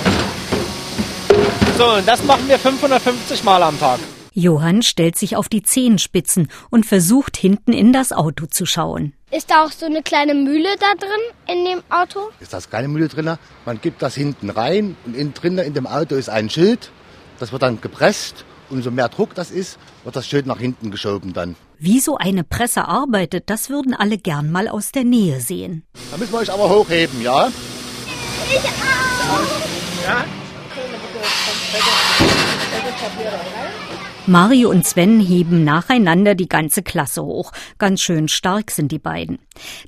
So, 1.78 1.98
und 1.98 2.06
das 2.06 2.22
machen 2.24 2.48
wir 2.48 2.58
550 2.58 3.44
Mal 3.44 3.62
am 3.62 3.78
Tag. 3.78 3.98
Johann 4.32 4.82
stellt 4.82 5.16
sich 5.16 5.36
auf 5.36 5.48
die 5.48 5.62
Zehenspitzen 5.62 6.48
und 6.70 6.86
versucht 6.86 7.36
hinten 7.36 7.72
in 7.72 7.92
das 7.92 8.12
Auto 8.12 8.46
zu 8.46 8.66
schauen. 8.66 9.12
Ist 9.34 9.50
da 9.50 9.64
auch 9.64 9.72
so 9.72 9.86
eine 9.86 10.00
kleine 10.00 10.32
Mühle 10.32 10.68
da 10.78 10.94
drin 10.96 11.10
in 11.48 11.64
dem 11.64 11.82
Auto? 11.90 12.30
ist 12.38 12.52
das 12.52 12.70
keine 12.70 12.86
Mühle 12.86 13.08
drin. 13.08 13.36
Man 13.66 13.80
gibt 13.80 14.00
das 14.00 14.14
hinten 14.14 14.48
rein 14.48 14.96
und 15.04 15.16
innen 15.16 15.34
drin 15.34 15.58
in 15.58 15.74
dem 15.74 15.88
Auto 15.88 16.14
ist 16.14 16.28
ein 16.28 16.48
Schild. 16.48 16.92
Das 17.40 17.50
wird 17.50 17.62
dann 17.62 17.80
gepresst 17.80 18.44
und 18.70 18.82
so 18.82 18.92
mehr 18.92 19.08
Druck 19.08 19.34
das 19.34 19.50
ist, 19.50 19.76
wird 20.04 20.14
das 20.14 20.28
Schild 20.28 20.46
nach 20.46 20.60
hinten 20.60 20.92
geschoben 20.92 21.32
dann. 21.32 21.56
Wie 21.80 21.98
so 21.98 22.16
eine 22.16 22.44
Presse 22.44 22.86
arbeitet, 22.86 23.50
das 23.50 23.70
würden 23.70 23.92
alle 23.92 24.18
gern 24.18 24.52
mal 24.52 24.68
aus 24.68 24.92
der 24.92 25.02
Nähe 25.02 25.40
sehen. 25.40 25.82
Da 26.12 26.16
müssen 26.16 26.32
wir 26.32 26.38
euch 26.38 26.52
aber 26.52 26.70
hochheben, 26.70 27.20
ja? 27.20 27.50
Mario 34.26 34.70
und 34.70 34.86
Sven 34.86 35.20
heben 35.20 35.64
nacheinander 35.64 36.34
die 36.34 36.48
ganze 36.48 36.82
Klasse 36.82 37.22
hoch. 37.22 37.52
Ganz 37.76 38.00
schön 38.00 38.28
stark 38.28 38.70
sind 38.70 38.90
die 38.90 38.98
beiden. 38.98 39.38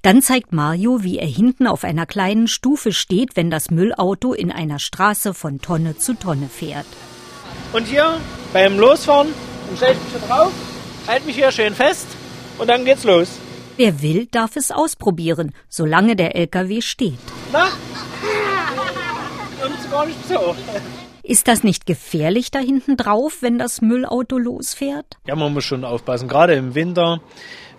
Dann 0.03 0.21
zeigt 0.21 0.53
Mario, 0.53 1.03
wie 1.03 1.19
er 1.19 1.27
hinten 1.27 1.67
auf 1.67 1.85
einer 1.85 2.05
kleinen 2.05 2.47
Stufe 2.47 2.93
steht, 2.93 3.35
wenn 3.35 3.51
das 3.51 3.71
Müllauto 3.71 4.35
in 4.35 4.53
einer 4.53 4.79
Straße 4.79 5.33
von 5.33 5.63
Tonne 5.63 5.97
zu 5.97 6.13
Tonne 6.13 6.51
fährt. 6.51 6.85
Und 7.73 7.87
hier 7.87 8.21
beim 8.53 8.79
Losfahren, 8.79 9.29
stelle 9.75 9.93
ich 9.93 9.99
mich 10.01 10.21
hier 10.21 10.29
drauf, 10.29 10.53
halte 11.07 11.27
mich 11.27 11.37
hier 11.37 11.51
schön 11.51 11.75
fest 11.75 12.07
und 12.59 12.69
dann 12.69 12.85
geht's 12.85 13.05
los. 13.05 13.39
Wer 13.79 14.03
will, 14.03 14.27
darf 14.27 14.57
es 14.57 14.71
ausprobieren, 14.71 15.55
solange 15.71 16.15
der 16.15 16.37
LKW 16.37 16.83
steht. 16.83 17.19
Na? 17.53 17.69
Und 19.65 19.91
gar 19.91 20.05
nicht 20.05 20.29
so. 20.29 20.55
Ist 21.29 21.49
das 21.49 21.65
nicht 21.65 21.87
gefährlich 21.87 22.53
da 22.53 22.61
hinten 22.61 22.97
drauf, 22.97 23.39
wenn 23.41 23.59
das 23.59 23.83
Müllauto 23.83 24.39
losfährt? 24.39 25.07
Ja, 25.27 25.35
man 25.35 25.53
muss 25.53 25.65
schon 25.65 25.85
aufpassen, 25.85 26.29
gerade 26.29 26.55
im 26.55 26.77
Winter, 26.77 27.21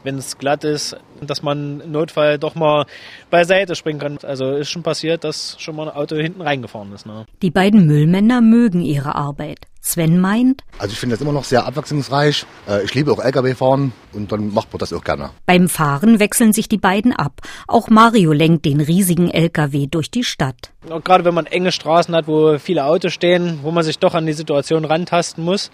wenn 0.03 0.17
es 0.17 0.37
glatt 0.37 0.65
ist, 0.65 0.97
dass 1.25 1.41
man 1.41 1.81
im 1.81 1.91
Notfall 1.91 2.37
doch 2.37 2.55
mal 2.55 2.85
beiseite 3.29 3.75
springen 3.75 3.99
kann. 3.99 4.17
Also 4.23 4.51
ist 4.51 4.69
schon 4.69 4.83
passiert, 4.83 5.23
dass 5.23 5.55
schon 5.59 5.75
mal 5.75 5.89
ein 5.89 5.95
Auto 5.95 6.15
hinten 6.15 6.41
reingefahren 6.41 6.91
ist. 6.93 7.05
Ne? 7.05 7.25
Die 7.41 7.51
beiden 7.51 7.85
Müllmänner 7.87 8.41
mögen 8.41 8.81
ihre 8.81 9.15
Arbeit. 9.15 9.59
Sven 9.79 10.19
meint, 10.19 10.63
Also 10.79 10.91
ich 10.91 10.99
finde 10.99 11.15
das 11.15 11.21
immer 11.21 11.31
noch 11.31 11.45
sehr 11.45 11.65
abwechslungsreich. 11.65 12.45
Äh, 12.67 12.83
Ich 12.83 12.93
liebe 12.93 13.09
auch 13.09 13.23
LKW 13.23 13.55
fahren 13.55 13.93
und 14.11 14.29
dann 14.33 14.53
macht 14.53 14.73
man 14.73 14.79
das 14.79 14.91
auch 14.91 15.03
gerne. 15.03 15.29
beim 15.45 15.69
Fahren 15.69 16.19
wechseln 16.19 16.51
sich 16.51 16.67
die 16.67 16.77
beiden 16.77 17.13
ab. 17.13 17.39
Auch 17.69 17.87
Mario 17.89 18.33
lenkt 18.33 18.65
den 18.65 18.81
riesigen 18.81 19.29
LKW 19.29 19.87
durch 19.87 20.11
die 20.11 20.25
Stadt. 20.25 20.71
Und 20.89 21.05
gerade 21.05 21.23
wenn 21.23 21.33
man 21.33 21.45
enge 21.45 21.71
Straßen 21.71 22.13
hat, 22.15 22.27
wo 22.27 22.57
viele 22.57 22.83
Autos 22.85 23.13
stehen, 23.13 23.59
wo 23.63 23.71
man 23.71 23.83
sich 23.85 23.97
doch 23.99 24.13
an 24.13 24.25
die 24.25 24.33
Situation 24.33 24.83
rantasten 24.83 25.43
muss, 25.45 25.71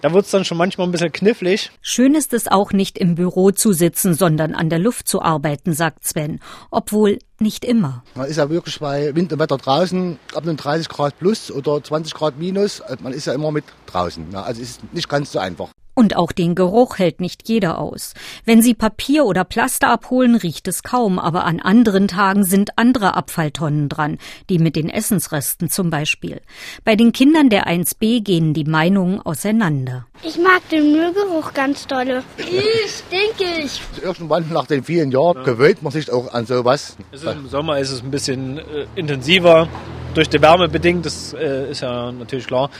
da 0.00 0.12
wird's 0.14 0.30
dann 0.30 0.44
schon 0.46 0.56
manchmal 0.58 0.86
ein 0.88 0.92
bisschen 0.92 1.12
knifflig. 1.12 1.70
Schön 1.82 2.14
ist 2.14 2.32
es 2.32 2.48
auch 2.48 2.72
nicht 2.72 2.96
im 2.96 3.14
Büro 3.14 3.50
zu 3.50 3.72
sitzen, 3.74 4.14
sondern 4.14 4.54
an 4.54 4.70
der 4.70 4.78
Luft 4.80 5.08
zu 5.08 5.22
arbeiten, 5.22 5.72
sagt 5.72 6.06
Sven. 6.06 6.40
Obwohl 6.70 7.18
nicht 7.38 7.64
immer. 7.64 8.02
Man 8.14 8.26
ist 8.26 8.36
ja 8.36 8.50
wirklich 8.50 8.78
bei 8.80 9.14
Wind 9.14 9.32
und 9.32 9.38
Wetter 9.38 9.56
draußen, 9.56 10.18
ab 10.34 10.42
einem 10.42 10.56
30 10.56 10.88
Grad 10.88 11.18
plus 11.18 11.50
oder 11.50 11.82
20 11.82 12.14
Grad 12.14 12.38
minus. 12.38 12.80
Also 12.80 13.02
Man 13.02 13.12
ist 13.12 13.26
ja 13.26 13.32
immer 13.32 13.50
mit 13.50 13.64
draußen. 13.86 14.34
Also 14.34 14.60
es 14.62 14.70
ist 14.70 14.94
nicht 14.94 15.08
ganz 15.08 15.32
so 15.32 15.38
einfach. 15.38 15.70
Und 15.94 16.16
auch 16.16 16.32
den 16.32 16.54
Geruch 16.54 16.98
hält 16.98 17.20
nicht 17.20 17.48
jeder 17.48 17.78
aus. 17.78 18.14
Wenn 18.44 18.62
Sie 18.62 18.74
Papier 18.74 19.24
oder 19.24 19.44
Plaster 19.44 19.88
abholen, 19.88 20.36
riecht 20.36 20.68
es 20.68 20.82
kaum, 20.82 21.18
aber 21.18 21.44
an 21.44 21.60
anderen 21.60 22.08
Tagen 22.08 22.44
sind 22.44 22.78
andere 22.78 23.14
Abfalltonnen 23.14 23.88
dran, 23.88 24.18
die 24.48 24.58
mit 24.58 24.76
den 24.76 24.88
Essensresten 24.88 25.68
zum 25.68 25.90
Beispiel. 25.90 26.40
Bei 26.84 26.96
den 26.96 27.12
Kindern 27.12 27.50
der 27.50 27.66
1b 27.66 28.22
gehen 28.22 28.54
die 28.54 28.64
Meinungen 28.64 29.20
auseinander. 29.20 30.06
Ich 30.22 30.38
mag 30.38 30.66
den 30.70 30.92
Müllgeruch 30.92 31.54
ganz 31.54 31.86
dolle. 31.86 32.22
Ich 32.38 33.02
denke 33.10 33.60
ich. 33.62 33.80
Irgendwann 34.02 34.48
nach 34.50 34.66
den 34.66 34.84
vielen 34.84 35.10
Jahren 35.10 35.44
gewöhnt 35.44 35.82
man 35.82 35.92
sich 35.92 36.12
auch 36.12 36.32
an 36.32 36.46
sowas. 36.46 36.96
Es 37.10 37.22
ist, 37.22 37.32
Im 37.32 37.48
Sommer 37.48 37.78
ist 37.78 37.90
es 37.90 38.02
ein 38.02 38.10
bisschen 38.10 38.58
äh, 38.58 38.86
intensiver, 38.94 39.68
durch 40.14 40.28
die 40.28 40.42
Wärme 40.42 40.68
bedingt, 40.68 41.06
das 41.06 41.32
äh, 41.34 41.70
ist 41.70 41.82
ja 41.82 42.10
natürlich 42.12 42.46
klar. 42.46 42.70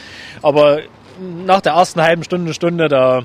Aber 0.43 0.81
nach 1.19 1.61
der 1.61 1.73
ersten 1.73 2.01
halben 2.01 2.25
Stunde, 2.25 2.55
Stunde, 2.55 2.89
da 2.89 3.23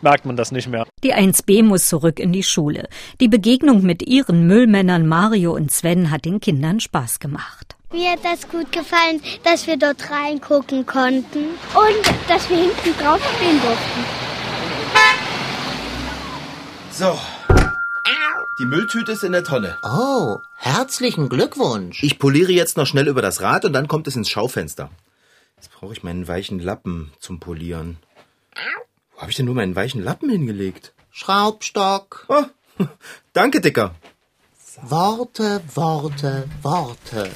merkt 0.00 0.26
man 0.26 0.36
das 0.36 0.52
nicht 0.52 0.68
mehr. 0.68 0.86
Die 1.02 1.14
1b 1.14 1.62
muss 1.62 1.88
zurück 1.88 2.20
in 2.20 2.32
die 2.32 2.42
Schule. 2.42 2.88
Die 3.20 3.28
Begegnung 3.28 3.82
mit 3.82 4.02
ihren 4.02 4.46
Müllmännern 4.46 5.06
Mario 5.06 5.54
und 5.54 5.72
Sven 5.72 6.10
hat 6.10 6.24
den 6.24 6.40
Kindern 6.40 6.80
Spaß 6.80 7.18
gemacht. 7.20 7.76
Mir 7.92 8.12
hat 8.12 8.24
das 8.24 8.48
gut 8.48 8.72
gefallen, 8.72 9.20
dass 9.44 9.66
wir 9.66 9.76
dort 9.76 10.10
reingucken 10.10 10.84
konnten 10.84 11.44
und 11.74 12.28
dass 12.28 12.50
wir 12.50 12.56
hinten 12.56 12.94
drauf 13.00 13.20
stehen 13.36 13.60
durften. 13.62 14.04
So. 16.90 17.18
Die 18.60 18.66
Mülltüte 18.66 19.12
ist 19.12 19.24
in 19.24 19.32
der 19.32 19.42
Tonne. 19.42 19.76
Oh, 19.82 20.38
herzlichen 20.54 21.28
Glückwunsch. 21.28 22.02
Ich 22.04 22.20
poliere 22.20 22.52
jetzt 22.52 22.76
noch 22.76 22.86
schnell 22.86 23.08
über 23.08 23.20
das 23.22 23.40
Rad 23.40 23.64
und 23.64 23.72
dann 23.72 23.88
kommt 23.88 24.06
es 24.06 24.14
ins 24.14 24.28
Schaufenster. 24.28 24.90
Jetzt 25.64 25.72
brauche 25.72 25.94
ich 25.94 26.02
meinen 26.02 26.28
weichen 26.28 26.58
Lappen 26.58 27.10
zum 27.20 27.40
Polieren. 27.40 27.96
Wo 29.14 29.22
habe 29.22 29.30
ich 29.30 29.36
denn 29.38 29.46
nur 29.46 29.54
meinen 29.54 29.74
weichen 29.74 30.04
Lappen 30.04 30.28
hingelegt? 30.28 30.92
Schraubstock. 31.10 32.26
Oh, 32.28 32.44
danke, 33.32 33.62
Dicker. 33.62 33.94
Worte, 34.82 35.62
Worte, 35.74 36.46
Worte. 36.60 37.30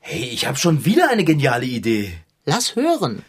Hey, 0.00 0.24
ich 0.24 0.46
habe 0.46 0.58
schon 0.58 0.84
wieder 0.84 1.08
eine 1.08 1.24
geniale 1.24 1.64
Idee. 1.64 2.12
Lass 2.44 2.76
hören. 2.76 3.24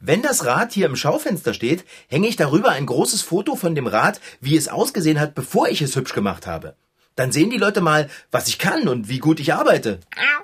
Wenn 0.00 0.20
das 0.20 0.44
Rad 0.44 0.72
hier 0.72 0.86
im 0.86 0.96
Schaufenster 0.96 1.54
steht, 1.54 1.84
hänge 2.08 2.26
ich 2.26 2.34
darüber 2.34 2.70
ein 2.70 2.86
großes 2.86 3.22
Foto 3.22 3.54
von 3.54 3.76
dem 3.76 3.86
Rad, 3.86 4.20
wie 4.40 4.56
es 4.56 4.66
ausgesehen 4.66 5.20
hat, 5.20 5.36
bevor 5.36 5.68
ich 5.68 5.80
es 5.80 5.94
hübsch 5.94 6.12
gemacht 6.12 6.48
habe. 6.48 6.74
Dann 7.16 7.32
sehen 7.32 7.50
die 7.50 7.56
Leute 7.56 7.80
mal, 7.80 8.08
was 8.30 8.46
ich 8.46 8.58
kann 8.58 8.88
und 8.88 9.08
wie 9.08 9.18
gut 9.18 9.40
ich 9.40 9.54
arbeite. 9.54 10.00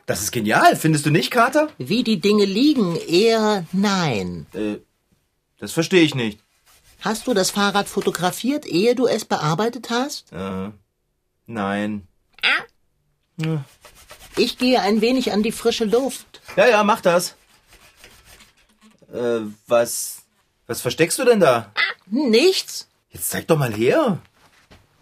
Das 0.07 0.23
ist 0.23 0.33
genial, 0.33 0.75
findest 0.75 1.07
du 1.07 1.11
nicht, 1.11 1.31
Kater? 1.31 1.69
Wie 1.79 2.03
die 2.03 2.21
Dinge 2.21 2.47
liegen, 2.47 2.97
eher 2.97 3.67
nein. 3.73 4.47
Äh, 4.55 4.79
das 5.59 5.73
verstehe 5.73 6.03
ich 6.03 6.15
nicht. 6.15 6.41
Hast 7.01 7.27
du 7.27 7.35
das 7.35 7.51
Fahrrad 7.51 7.89
fotografiert, 7.89 8.65
ehe 8.65 8.95
du 8.95 9.07
es 9.07 9.25
bearbeitet 9.25 9.91
hast? 9.91 10.33
Äh, 10.33 10.71
nein. 11.47 12.09
Ich 14.37 14.57
gehe 14.57 14.81
ein 14.81 15.01
wenig 15.01 15.33
an 15.33 15.43
die 15.43 15.53
frische 15.53 15.85
Luft. 15.85 16.41
Ja, 16.57 16.67
ja, 16.69 16.85
mach 16.85 17.01
das. 17.01 17.35
Äh, 19.13 19.41
was, 19.67 20.23
was 20.67 20.81
versteckst 20.81 21.19
du 21.19 21.25
denn 21.25 21.41
da? 21.41 21.73
Nichts. 22.07 22.89
Jetzt 23.11 23.31
zeig 23.31 23.47
doch 23.47 23.59
mal 23.59 23.73
her. 23.75 24.19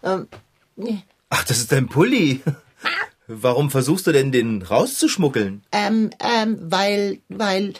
Ähm, 0.03 0.27
nee. 0.75 1.03
Ach, 1.31 1.43
das 1.45 1.59
ist 1.59 1.71
dein 1.71 1.87
Pulli. 1.87 2.41
Warum 3.27 3.71
versuchst 3.71 4.05
du 4.05 4.11
denn, 4.11 4.31
den 4.31 4.61
rauszuschmuggeln? 4.61 5.63
ähm, 5.71 6.09
ähm, 6.19 6.57
weil, 6.61 7.19
weil 7.29 7.73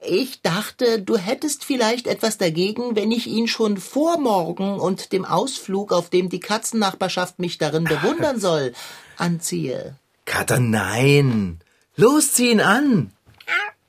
ich 0.00 0.40
dachte, 0.40 1.02
du 1.02 1.18
hättest 1.18 1.64
vielleicht 1.64 2.06
etwas 2.06 2.38
dagegen, 2.38 2.96
wenn 2.96 3.12
ich 3.12 3.26
ihn 3.26 3.46
schon 3.48 3.76
vor 3.76 4.18
morgen 4.18 4.80
und 4.80 5.12
dem 5.12 5.26
Ausflug, 5.26 5.92
auf 5.92 6.08
dem 6.08 6.30
die 6.30 6.40
Katzennachbarschaft 6.40 7.38
mich 7.38 7.58
darin 7.58 7.84
bewundern 7.84 8.40
soll, 8.48 8.72
anziehe. 9.18 9.96
Kater, 10.24 10.58
nein. 10.58 11.60
Los, 11.96 12.32
zieh 12.32 12.50
ihn 12.50 12.62
an. 12.62 13.12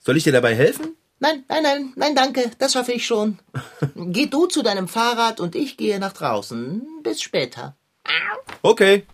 Soll 0.03 0.17
ich 0.17 0.25
dir 0.25 0.33
dabei 0.33 0.53
helfen? 0.53 0.95
Nein, 1.19 1.45
nein, 1.47 1.63
nein, 1.63 1.93
nein, 1.95 2.15
danke, 2.15 2.51
das 2.59 2.73
schaffe 2.73 2.91
ich 2.91 3.05
schon. 3.05 3.39
Geh 3.95 4.25
du 4.25 4.47
zu 4.47 4.61
deinem 4.61 4.89
Fahrrad 4.89 5.39
und 5.39 5.55
ich 5.55 5.77
gehe 5.77 5.97
nach 5.99 6.11
draußen. 6.11 6.85
Bis 7.03 7.21
später. 7.21 7.77
Okay. 8.61 9.05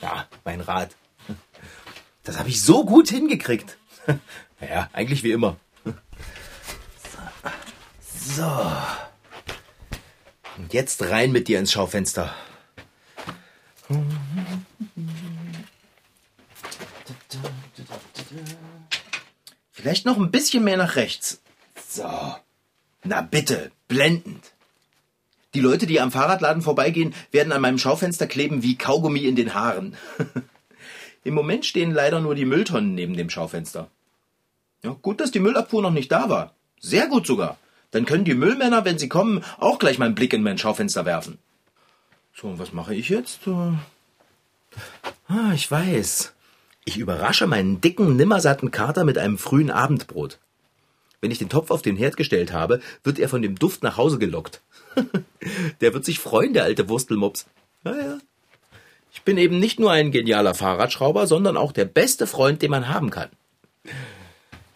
Ja, 0.00 0.28
mein 0.44 0.60
Rad. 0.60 0.94
Das 2.24 2.38
habe 2.38 2.48
ich 2.48 2.62
so 2.62 2.84
gut 2.84 3.08
hingekriegt. 3.08 3.78
Naja, 4.60 4.88
eigentlich 4.92 5.24
wie 5.24 5.32
immer. 5.32 5.56
So. 8.08 8.72
Und 10.56 10.72
jetzt 10.72 11.02
rein 11.02 11.32
mit 11.32 11.48
dir 11.48 11.58
ins 11.58 11.72
Schaufenster. 11.72 12.32
Vielleicht 19.72 20.06
noch 20.06 20.16
ein 20.16 20.30
bisschen 20.30 20.62
mehr 20.62 20.76
nach 20.76 20.94
rechts. 20.94 21.40
So. 21.88 22.36
Na 23.02 23.20
bitte, 23.22 23.72
blendend. 23.88 24.51
Die 25.54 25.60
Leute, 25.60 25.86
die 25.86 26.00
am 26.00 26.10
Fahrradladen 26.10 26.62
vorbeigehen, 26.62 27.14
werden 27.30 27.52
an 27.52 27.60
meinem 27.60 27.78
Schaufenster 27.78 28.26
kleben 28.26 28.62
wie 28.62 28.76
Kaugummi 28.76 29.20
in 29.20 29.36
den 29.36 29.54
Haaren. 29.54 29.96
Im 31.24 31.34
Moment 31.34 31.66
stehen 31.66 31.92
leider 31.92 32.20
nur 32.20 32.34
die 32.34 32.46
Mülltonnen 32.46 32.94
neben 32.94 33.16
dem 33.16 33.30
Schaufenster. 33.30 33.88
Ja, 34.82 34.96
gut, 35.00 35.20
dass 35.20 35.30
die 35.30 35.40
Müllabfuhr 35.40 35.82
noch 35.82 35.90
nicht 35.92 36.10
da 36.10 36.28
war. 36.28 36.54
Sehr 36.80 37.06
gut 37.06 37.26
sogar. 37.26 37.58
Dann 37.92 38.06
können 38.06 38.24
die 38.24 38.34
Müllmänner, 38.34 38.84
wenn 38.84 38.98
sie 38.98 39.08
kommen, 39.08 39.44
auch 39.58 39.78
gleich 39.78 39.98
mal 39.98 40.06
einen 40.06 40.14
Blick 40.14 40.32
in 40.32 40.42
mein 40.42 40.58
Schaufenster 40.58 41.04
werfen. 41.04 41.38
So, 42.34 42.48
und 42.48 42.58
was 42.58 42.72
mache 42.72 42.94
ich 42.94 43.08
jetzt? 43.10 43.46
Äh, 43.46 43.74
Ah, 45.28 45.52
ich 45.54 45.70
weiß. 45.70 46.32
Ich 46.84 46.98
überrasche 46.98 47.46
meinen 47.46 47.80
dicken, 47.80 48.16
nimmersatten 48.16 48.70
Kater 48.70 49.04
mit 49.04 49.18
einem 49.18 49.38
frühen 49.38 49.70
Abendbrot. 49.70 50.38
Wenn 51.22 51.30
ich 51.30 51.38
den 51.38 51.48
Topf 51.48 51.70
auf 51.70 51.82
den 51.82 51.96
Herd 51.96 52.16
gestellt 52.16 52.52
habe, 52.52 52.80
wird 53.04 53.20
er 53.20 53.28
von 53.28 53.42
dem 53.42 53.54
Duft 53.54 53.84
nach 53.84 53.96
Hause 53.96 54.18
gelockt. 54.18 54.60
der 55.80 55.94
wird 55.94 56.04
sich 56.04 56.18
freuen, 56.18 56.52
der 56.52 56.64
alte 56.64 56.88
Wurstelmops. 56.88 57.46
Naja. 57.84 58.18
Ich 59.14 59.22
bin 59.22 59.38
eben 59.38 59.60
nicht 59.60 59.78
nur 59.78 59.92
ein 59.92 60.10
genialer 60.10 60.54
Fahrradschrauber, 60.54 61.28
sondern 61.28 61.56
auch 61.56 61.70
der 61.70 61.84
beste 61.84 62.26
Freund, 62.26 62.60
den 62.60 62.72
man 62.72 62.88
haben 62.88 63.10
kann. 63.10 63.28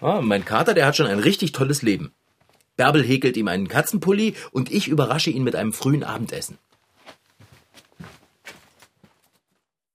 Ah, 0.01 0.21
mein 0.21 0.45
Kater, 0.45 0.73
der 0.73 0.87
hat 0.87 0.97
schon 0.97 1.09
ein 1.09 1.19
richtig 1.19 1.51
tolles 1.51 1.83
Leben. 1.83 2.13
Bärbel 2.77 3.03
häkelt 3.03 3.37
ihm 3.37 3.49
einen 3.49 3.67
Katzenpulli 3.67 4.37
und 4.53 4.71
ich 4.71 4.87
überrasche 4.87 5.31
ihn 5.31 5.43
mit 5.43 5.57
einem 5.57 5.73
frühen 5.73 6.05
Abendessen. 6.05 6.59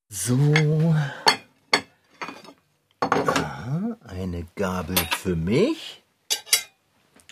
So. 0.09 0.95
Aha, 2.99 3.97
eine 4.05 4.45
Gabel 4.55 4.97
für 5.17 5.37
mich. 5.37 6.00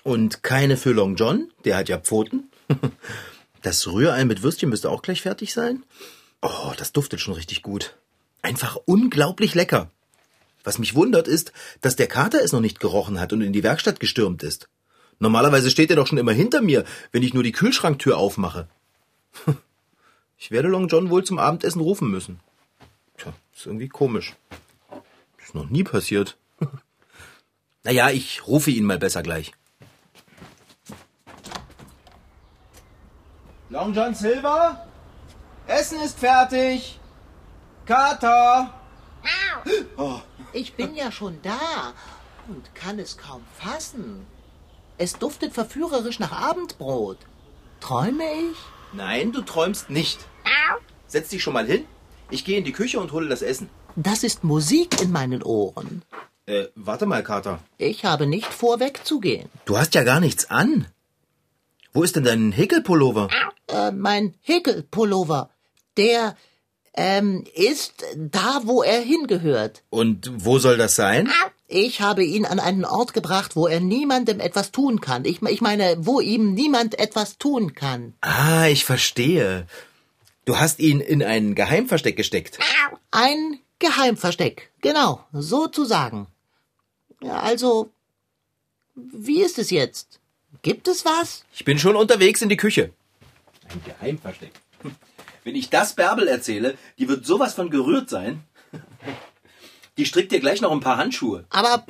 Und 0.03 0.43
keine 0.43 0.77
für 0.77 0.91
Long 0.91 1.15
John, 1.15 1.51
der 1.65 1.77
hat 1.77 1.89
ja 1.89 1.97
Pfoten. 1.97 2.49
Das 3.62 3.85
Rührei 3.88 4.23
mit 4.23 4.41
Würstchen 4.41 4.69
müsste 4.69 4.89
auch 4.89 5.01
gleich 5.01 5.21
fertig 5.21 5.53
sein. 5.53 5.83
Oh, 6.41 6.71
das 6.77 6.93
duftet 6.93 7.19
schon 7.19 7.33
richtig 7.33 7.62
gut. 7.62 7.97
Einfach 8.41 8.77
unglaublich 8.85 9.53
lecker. 9.53 9.91
Was 10.63 10.79
mich 10.79 10.95
wundert 10.95 11.27
ist, 11.27 11.51
dass 11.81 11.97
der 11.97 12.07
Kater 12.07 12.41
es 12.41 12.53
noch 12.53 12.62
nicht 12.62 12.79
gerochen 12.79 13.19
hat 13.19 13.33
und 13.33 13.41
in 13.41 13.51
die 13.51 13.63
Werkstatt 13.63 13.99
gestürmt 13.99 14.43
ist. 14.43 14.69
Normalerweise 15.19 15.69
steht 15.69 15.89
er 15.89 15.97
doch 15.97 16.07
schon 16.07 16.17
immer 16.17 16.31
hinter 16.31 16.62
mir, 16.62 16.85
wenn 17.12 17.23
ich 17.23 17.33
nur 17.33 17.43
die 17.43 17.51
Kühlschranktür 17.51 18.17
aufmache. 18.17 18.67
Ich 20.41 20.51
werde 20.51 20.69
Long 20.69 20.88
John 20.88 21.09
wohl 21.09 21.25
zum 21.25 21.38
Abendessen 21.38 21.81
rufen 21.81 22.09
müssen. 22.09 22.39
Tja, 23.17 23.33
ist 23.53 23.65
irgendwie 23.65 23.89
komisch. 23.89 24.38
Ist 25.43 25.53
noch 25.53 25.69
nie 25.69 25.83
passiert. 25.83 26.38
Naja, 27.83 28.09
ich 28.09 28.45
rufe 28.45 28.71
ihn 28.71 28.83
mal 28.85 28.99
besser 28.99 29.23
gleich. 29.23 29.53
Long 33.69 33.93
John 33.93 34.15
Silver? 34.15 34.88
Essen 35.67 36.01
ist 36.01 36.17
fertig. 36.17 36.99
Kater! 37.86 38.73
Ich 40.53 40.73
bin 40.73 40.95
ja 40.95 41.12
schon 41.12 41.39
da 41.43 41.93
und 42.47 42.73
kann 42.73 42.97
es 42.97 43.17
kaum 43.17 43.43
fassen. 43.60 44.25
Es 44.97 45.13
duftet 45.13 45.53
verführerisch 45.53 46.19
nach 46.19 46.32
Abendbrot. 46.32 47.17
Träume 47.79 48.23
ich? 48.23 48.58
Nein, 48.93 49.32
du 49.32 49.41
träumst 49.41 49.91
nicht. 49.91 50.19
Setz 51.05 51.29
dich 51.29 51.43
schon 51.43 51.53
mal 51.53 51.67
hin. 51.67 51.86
Ich 52.32 52.45
gehe 52.45 52.58
in 52.58 52.63
die 52.65 52.71
Küche 52.71 52.99
und 52.99 53.12
hole 53.12 53.29
das 53.29 53.43
Essen. 53.43 53.69
Das 53.95 54.23
ist 54.23 54.43
Musik 54.43 55.01
in 55.01 55.12
meinen 55.12 55.43
Ohren. 55.43 56.03
Äh, 56.47 56.65
warte 56.75 57.05
mal, 57.05 57.21
Kater. 57.23 57.60
Ich 57.77 58.05
habe 58.05 58.25
nicht 58.25 58.47
vor, 58.47 58.79
wegzugehen. 58.79 59.49
Du 59.65 59.77
hast 59.77 59.93
ja 59.93 60.03
gar 60.03 60.19
nichts 60.19 60.49
an. 60.49 60.88
Wo 61.93 62.04
ist 62.04 62.15
denn 62.15 62.23
dein 62.23 62.52
Häkelpullover? 62.52 63.30
Äh, 63.67 63.91
mein 63.91 64.36
Häkelpullover, 64.41 65.49
der 65.97 66.36
ähm, 66.93 67.45
ist 67.56 68.04
da, 68.15 68.62
wo 68.65 68.84
er 68.84 69.02
hingehört. 69.02 69.84
Und 69.89 70.32
wo 70.43 70.60
soll 70.60 70.78
das 70.78 70.95
sein? 70.95 71.30
Ich 71.67 72.02
habe 72.02 72.23
ihn 72.23 72.45
an 72.45 72.60
einen 72.60 72.86
Ort 72.86 73.13
gebracht, 73.13 73.56
wo 73.56 73.67
er 73.67 73.80
niemandem 73.80 74.39
etwas 74.39 74.71
tun 74.71 75.02
kann. 75.02 75.23
Ich, 75.25 75.41
ich 75.41 75.62
meine, 75.62 75.97
wo 75.99 76.19
ihm 76.19 76.54
niemand 76.54 76.99
etwas 76.99 77.38
tun 77.38 77.73
kann. 77.73 78.15
Ah, 78.21 78.67
ich 78.67 78.86
verstehe. 78.86 79.67
Du 80.45 80.58
hast 80.58 80.80
ihn 80.80 80.99
in 80.99 81.21
ein 81.21 81.54
Geheimversteck 81.54 82.17
gesteckt. 82.17 82.58
Ein 83.12 83.60
Geheimversteck, 83.78 84.71
genau, 84.82 85.23
sozusagen. 85.32 86.28
Ja, 87.21 87.39
also, 87.39 87.91
wie 88.95 89.41
ist 89.41 89.60
es 89.60 89.69
jetzt? 89.69 90.18
Gibt 90.62 90.88
es 90.88 91.06
was? 91.06 91.45
Ich 91.54 91.63
bin 91.63 91.80
schon 91.80 91.95
unterwegs 91.95 92.41
in 92.41 92.50
die 92.50 92.58
Küche. 92.58 92.91
Ein 93.69 93.82
Geheimversteck. 93.86 94.52
Wenn 95.43 95.56
ich 95.56 95.69
das 95.69 95.93
Bärbel 95.93 96.28
erzähle, 96.28 96.78
die 96.98 97.08
wird 97.08 97.26
sowas 97.26 97.54
von 97.54 97.69
gerührt 97.69 98.10
sein. 98.10 98.43
Die 99.98 100.06
strickt 100.06 100.32
dir 100.32 100.39
gleich 100.39 100.62
noch 100.62 100.72
ein 100.72 100.80
paar 100.80 100.95
Handschuhe. 100.95 101.45
Aber, 101.50 101.86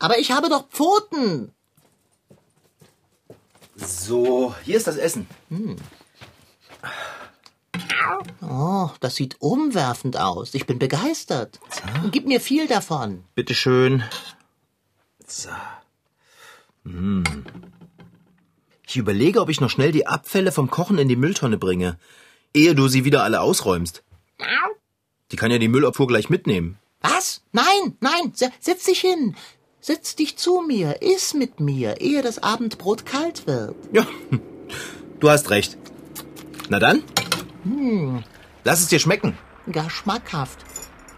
aber 0.00 0.18
ich 0.18 0.32
habe 0.32 0.48
doch 0.48 0.68
Pfoten. 0.68 1.52
So, 3.76 4.54
hier 4.64 4.76
ist 4.76 4.88
das 4.88 4.96
Essen. 4.96 5.28
Oh, 8.42 8.90
das 8.98 9.14
sieht 9.14 9.40
umwerfend 9.40 10.16
aus. 10.16 10.54
Ich 10.54 10.66
bin 10.66 10.80
begeistert. 10.80 11.60
Gib 12.10 12.26
mir 12.26 12.40
viel 12.40 12.66
davon. 12.66 13.22
Bitteschön. 13.36 14.02
So. 15.26 15.50
Hm. 16.84 17.22
Ich 18.90 18.96
überlege, 18.96 19.40
ob 19.40 19.48
ich 19.50 19.60
noch 19.60 19.70
schnell 19.70 19.92
die 19.92 20.08
Abfälle 20.08 20.50
vom 20.50 20.68
Kochen 20.68 20.98
in 20.98 21.06
die 21.08 21.14
Mülltonne 21.14 21.58
bringe, 21.58 21.96
ehe 22.52 22.74
du 22.74 22.88
sie 22.88 23.04
wieder 23.04 23.22
alle 23.22 23.40
ausräumst. 23.40 24.02
Die 25.30 25.36
kann 25.36 25.52
ja 25.52 25.58
die 25.58 25.68
Müllabfuhr 25.68 26.08
gleich 26.08 26.28
mitnehmen. 26.28 26.76
Was? 27.00 27.40
Nein, 27.52 27.96
nein, 28.00 28.32
se- 28.34 28.50
setz 28.58 28.86
dich 28.86 29.00
hin. 29.00 29.36
Setz 29.80 30.16
dich 30.16 30.36
zu 30.38 30.62
mir, 30.66 31.02
iss 31.02 31.34
mit 31.34 31.60
mir, 31.60 32.00
ehe 32.00 32.20
das 32.20 32.42
Abendbrot 32.42 33.06
kalt 33.06 33.46
wird. 33.46 33.76
Ja, 33.92 34.04
du 35.20 35.30
hast 35.30 35.50
recht. 35.50 35.78
Na 36.68 36.80
dann? 36.80 37.04
Lass 38.64 38.80
es 38.80 38.88
dir 38.88 38.98
schmecken. 38.98 39.38
Gar 39.70 39.88
schmackhaft. 39.88 40.58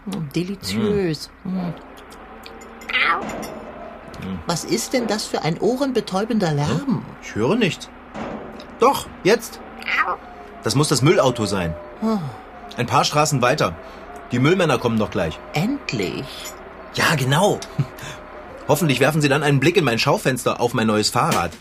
Hm, 0.05 0.29
Deliziös. 0.35 1.31
Hm. 1.41 1.73
Was 4.47 4.63
ist 4.63 4.93
denn 4.93 5.07
das 5.07 5.25
für 5.25 5.43
ein 5.43 5.59
ohrenbetäubender 5.59 6.53
Lärm? 6.53 7.05
Ich 7.21 7.35
höre 7.35 7.55
nichts. 7.55 7.89
Doch, 8.79 9.07
jetzt. 9.23 9.59
Das 10.63 10.75
muss 10.75 10.87
das 10.87 11.01
Müllauto 11.01 11.45
sein. 11.45 11.75
Ein 12.77 12.87
paar 12.87 13.03
Straßen 13.03 13.41
weiter. 13.41 13.75
Die 14.31 14.39
Müllmänner 14.39 14.77
kommen 14.77 14.97
doch 14.97 15.11
gleich. 15.11 15.39
Endlich. 15.53 16.25
Ja, 16.95 17.15
genau. 17.15 17.59
Hoffentlich 18.67 18.99
werfen 18.99 19.21
sie 19.21 19.29
dann 19.29 19.43
einen 19.43 19.59
Blick 19.59 19.77
in 19.77 19.83
mein 19.83 19.99
Schaufenster 19.99 20.61
auf 20.61 20.73
mein 20.73 20.87
neues 20.87 21.09
Fahrrad. 21.09 21.51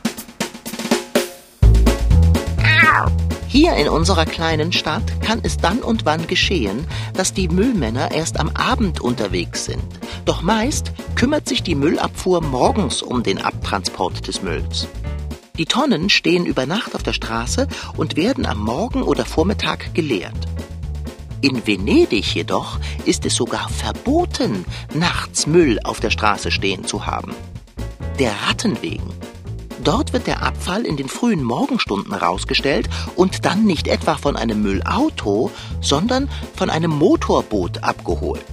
Hier 3.53 3.75
in 3.75 3.89
unserer 3.89 4.25
kleinen 4.25 4.73
Stadt 4.73 5.21
kann 5.21 5.41
es 5.43 5.59
dann 5.59 5.81
und 5.81 6.07
wann 6.07 6.27
geschehen, 6.27 6.87
dass 7.13 7.35
die 7.35 7.49
Müllmänner 7.49 8.11
erst 8.11 8.41
am 8.41 8.49
Abend 8.55 9.01
unterwegs 9.03 9.67
sind. 9.67 9.85
Doch 10.25 10.43
meist 10.43 10.93
kümmert 11.17 11.49
sich 11.49 11.63
die 11.63 11.75
Müllabfuhr 11.75 12.41
morgens 12.43 13.03
um 13.03 13.23
den 13.23 13.39
Abtransport 13.39 14.27
des 14.29 14.43
Mülls. 14.43 14.87
Die 15.59 15.67
Tonnen 15.67 16.11
stehen 16.11 16.47
über 16.47 16.65
Nacht 16.65 16.95
auf 16.95 17.03
der 17.03 17.13
Straße 17.13 17.67
und 17.97 18.17
werden 18.17 18.47
am 18.47 18.59
Morgen 18.59 19.03
oder 19.03 19.25
Vormittag 19.25 19.95
geleert. 19.95 20.33
In 21.41 21.67
Venedig 21.67 22.35
jedoch 22.35 22.79
ist 23.05 23.27
es 23.27 23.35
sogar 23.35 23.69
verboten, 23.69 24.65
nachts 24.95 25.47
Müll 25.47 25.81
auf 25.83 25.99
der 25.99 26.11
Straße 26.11 26.53
stehen 26.53 26.85
zu 26.85 27.05
haben. 27.05 27.35
Der 28.21 28.33
Ratten 28.47 28.81
wegen. 28.81 29.11
Dort 29.83 30.13
wird 30.13 30.29
der 30.29 30.43
Abfall 30.45 30.87
in 30.87 30.97
den 30.97 31.09
frühen 31.09 31.43
Morgenstunden 31.43 32.15
rausgestellt 32.15 32.89
und 33.17 33.45
dann 33.45 33.65
nicht 33.65 33.89
etwa 33.89 34.15
von 34.15 34.37
einem 34.37 34.63
Müllauto, 34.63 35.51
sondern 35.81 36.31
von 36.55 36.71
einem 36.71 36.93
Motorboot 36.93 37.83
abgeholt. 37.83 38.47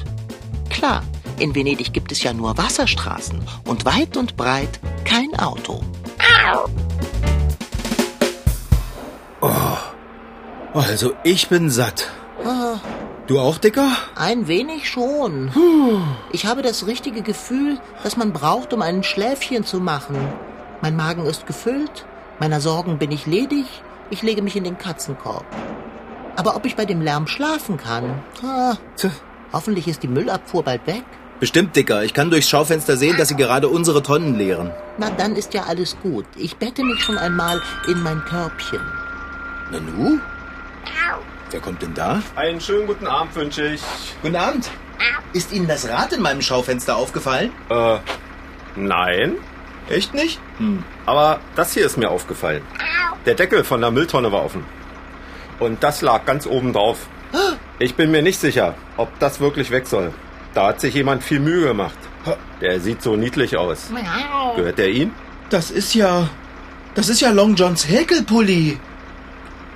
Klar, 0.69 1.03
in 1.39 1.56
Venedig 1.56 1.93
gibt 1.93 2.12
es 2.12 2.21
ja 2.23 2.34
nur 2.34 2.58
Wasserstraßen 2.58 3.41
und 3.65 3.86
weit 3.86 4.17
und 4.17 4.36
breit 4.36 4.80
kein 5.06 5.34
Auto. 5.39 5.82
Also, 10.73 11.13
ich 11.23 11.49
bin 11.49 11.69
satt. 11.69 12.10
Du 13.28 13.39
auch, 13.39 13.58
Dicker? 13.58 13.91
Ein 14.15 14.47
wenig 14.47 14.89
schon. 14.89 15.52
Ich 16.32 16.45
habe 16.45 16.62
das 16.62 16.88
richtige 16.88 17.21
Gefühl, 17.21 17.80
das 18.04 18.17
man 18.17 18.34
braucht, 18.34 18.73
um 18.73 18.82
ein 18.82 19.04
Schläfchen 19.04 19.63
zu 19.63 19.80
machen. 19.80 20.17
Mein 20.82 20.95
Magen 20.95 21.25
ist 21.25 21.45
gefüllt, 21.45 22.06
meiner 22.39 22.62
Sorgen 22.62 22.97
bin 22.97 23.12
ich 23.12 23.25
ledig, 23.25 23.65
ich 24.10 24.23
lege 24.23 24.41
mich 24.41 24.56
in 24.56 24.63
den 24.63 24.78
Katzenkorb. 24.78 25.45
Aber 26.36 26.56
ob 26.56 26.65
ich 26.65 26.75
bei 26.75 26.86
dem 26.86 27.02
Lärm 27.02 27.28
schlafen 27.28 27.78
kann? 27.78 28.23
Ah, 28.43 28.75
hoffentlich 29.52 29.88
ist 29.88 30.04
die 30.04 30.08
Müllabfuhr 30.08 30.63
bald 30.63 30.88
weg. 30.88 31.04
Bestimmt, 31.39 31.75
Dicker. 31.75 32.04
Ich 32.04 32.13
kann 32.13 32.30
durchs 32.30 32.49
Schaufenster 32.49 32.97
sehen, 32.97 33.15
dass 33.17 33.30
sie 33.30 33.36
gerade 33.36 33.69
unsere 33.69 34.04
Tonnen 34.04 34.36
leeren. 34.36 34.71
Na, 34.97 35.10
dann 35.10 35.36
ist 35.38 35.54
ja 35.54 35.63
alles 35.63 35.95
gut. 36.04 36.25
Ich 36.36 36.58
bette 36.58 36.84
mich 36.84 37.02
schon 37.02 37.17
einmal 37.17 37.62
in 37.88 38.02
mein 38.04 38.23
Körbchen. 38.25 38.82
Nanu? 39.71 40.19
Wer 41.52 41.60
kommt 41.62 41.82
denn 41.82 41.93
da? 41.93 42.21
Einen 42.36 42.60
schönen 42.60 42.88
guten 42.88 43.08
Abend 43.08 43.34
wünsche 43.36 43.65
ich. 43.67 43.82
Guten 44.21 44.36
Abend. 44.36 44.69
Ist 45.34 45.54
Ihnen 45.54 45.67
das 45.67 45.88
Rad 45.88 46.12
in 46.13 46.21
meinem 46.21 46.41
Schaufenster 46.41 46.97
aufgefallen? 46.97 47.52
Äh, 47.69 47.97
nein. 48.75 49.36
Echt 49.89 50.13
nicht? 50.13 50.39
Aber 51.06 51.39
das 51.56 51.73
hier 51.73 51.86
ist 51.86 51.97
mir 51.97 52.10
aufgefallen. 52.10 52.62
Der 53.25 53.34
Deckel 53.34 53.63
von 53.63 53.82
der 53.82 53.91
Mülltonne 53.91 54.32
war 54.32 54.43
offen. 54.43 54.63
Und 55.60 55.84
das 55.84 56.02
lag 56.02 56.25
ganz 56.25 56.45
oben 56.45 56.73
drauf. 56.73 57.08
Ich 57.80 57.95
bin 57.95 58.12
mir 58.12 58.21
nicht 58.21 58.39
sicher, 58.39 58.75
ob 58.97 59.17
das 59.19 59.39
wirklich 59.39 59.71
weg 59.71 59.88
soll. 59.88 60.13
Da 60.60 60.67
hat 60.67 60.82
sich 60.82 60.93
jemand 60.93 61.24
viel 61.24 61.39
Mühe 61.39 61.67
gemacht. 61.67 61.98
Der 62.60 62.82
sieht 62.82 63.02
so 63.02 63.15
niedlich 63.15 63.56
aus. 63.56 63.91
Gehört 64.58 64.78
der 64.78 64.89
ihn? 64.89 65.13
Das 65.50 65.72
ist 65.72 65.93
ja. 65.93 66.28
Das 66.95 67.08
ist 67.08 67.22
ja 67.22 67.32
Long 67.32 67.56
Johns 67.56 67.88
Häkelpulli. 67.88 68.78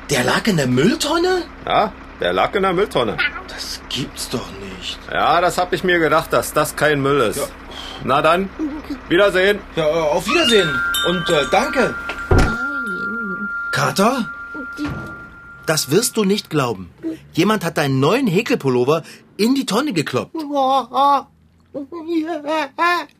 Der 0.09 0.25
lag 0.25 0.45
in 0.45 0.57
der 0.57 0.67
Mülltonne? 0.67 1.43
Ja, 1.65 1.93
der 2.19 2.33
lag 2.33 2.53
in 2.53 2.63
der 2.63 2.73
Mülltonne. 2.73 3.15
Das 3.47 3.79
gibt's 3.87 4.27
doch 4.27 4.49
nicht. 4.75 4.99
Ja, 5.09 5.39
das 5.39 5.57
hab 5.57 5.71
ich 5.71 5.85
mir 5.85 5.99
gedacht, 5.99 6.33
dass 6.33 6.51
das 6.51 6.75
kein 6.75 7.01
Müll 7.01 7.21
ist. 7.21 7.49
Na 8.03 8.21
dann, 8.21 8.49
Wiedersehen. 9.07 9.59
Ja, 9.77 9.87
äh, 9.87 9.89
auf 9.89 10.27
Wiedersehen. 10.27 10.69
Und 11.07 11.29
äh, 11.29 11.45
danke. 11.49 11.95
Kater? 13.71 14.29
Das 15.65 15.91
wirst 15.91 16.17
du 16.17 16.25
nicht 16.25 16.49
glauben. 16.49 16.89
Jemand 17.31 17.63
hat 17.63 17.77
deinen 17.77 18.01
neuen 18.01 18.27
Häkelpullover 18.27 19.03
in 19.37 19.55
die 19.55 19.65
Tonne 19.65 19.93
gekloppt. 19.93 20.35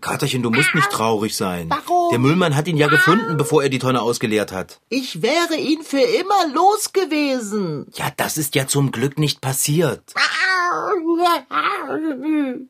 Katerchen, 0.01 0.43
du 0.43 0.51
musst 0.51 0.75
nicht 0.75 0.89
traurig 0.91 1.35
sein. 1.35 1.69
Warum? 1.69 2.11
Der 2.11 2.19
Müllmann 2.19 2.55
hat 2.55 2.67
ihn 2.67 2.77
ja 2.77 2.87
gefunden, 2.87 3.35
bevor 3.37 3.63
er 3.63 3.69
die 3.69 3.79
Tonne 3.79 4.01
ausgeleert 4.01 4.51
hat. 4.51 4.79
Ich 4.89 5.23
wäre 5.23 5.55
ihn 5.55 5.81
für 5.81 6.01
immer 6.01 6.53
los 6.53 6.93
gewesen. 6.93 7.87
Ja, 7.95 8.11
das 8.15 8.37
ist 8.37 8.53
ja 8.53 8.67
zum 8.67 8.91
Glück 8.91 9.17
nicht 9.17 9.41
passiert. 9.41 10.13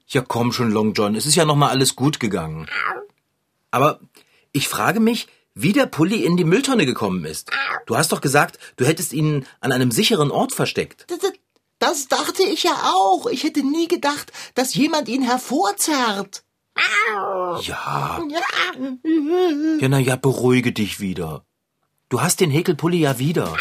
Ja, 0.07 0.21
komm 0.27 0.51
schon, 0.53 0.71
Long 0.71 0.93
John. 0.93 1.15
Es 1.15 1.25
ist 1.25 1.35
ja 1.35 1.45
noch 1.45 1.55
mal 1.55 1.69
alles 1.69 1.95
gut 1.95 2.19
gegangen. 2.19 2.67
Aber 3.71 3.99
ich 4.53 4.67
frage 4.69 4.99
mich, 4.99 5.27
wie 5.55 5.73
der 5.73 5.85
Pulli 5.85 6.23
in 6.23 6.37
die 6.37 6.43
Mülltonne 6.45 6.85
gekommen 6.85 7.25
ist. 7.25 7.51
Du 7.85 7.97
hast 7.97 8.11
doch 8.11 8.21
gesagt, 8.21 8.57
du 8.77 8.85
hättest 8.85 9.13
ihn 9.13 9.45
an 9.59 9.71
einem 9.71 9.91
sicheren 9.91 10.31
Ort 10.31 10.53
versteckt. 10.53 11.05
Das, 11.83 12.07
dachte 12.07 12.43
ich 12.43 12.63
ja 12.63 12.93
auch. 12.95 13.27
Ich 13.27 13.43
hätte 13.43 13.61
nie 13.61 13.89
gedacht, 13.89 14.31
dass 14.55 14.73
jemand 14.73 15.09
ihn 15.09 15.21
hervorzerrt. 15.21 16.45
Ja. 17.61 18.21
Ja, 19.79 19.87
na 19.89 19.99
ja, 19.99 20.15
beruhige 20.15 20.71
dich 20.71 21.01
wieder. 21.01 21.43
Du 22.07 22.21
hast 22.21 22.39
den 22.39 22.51
Häkelpulli 22.51 22.99
ja 22.99 23.19
wieder. 23.19 23.53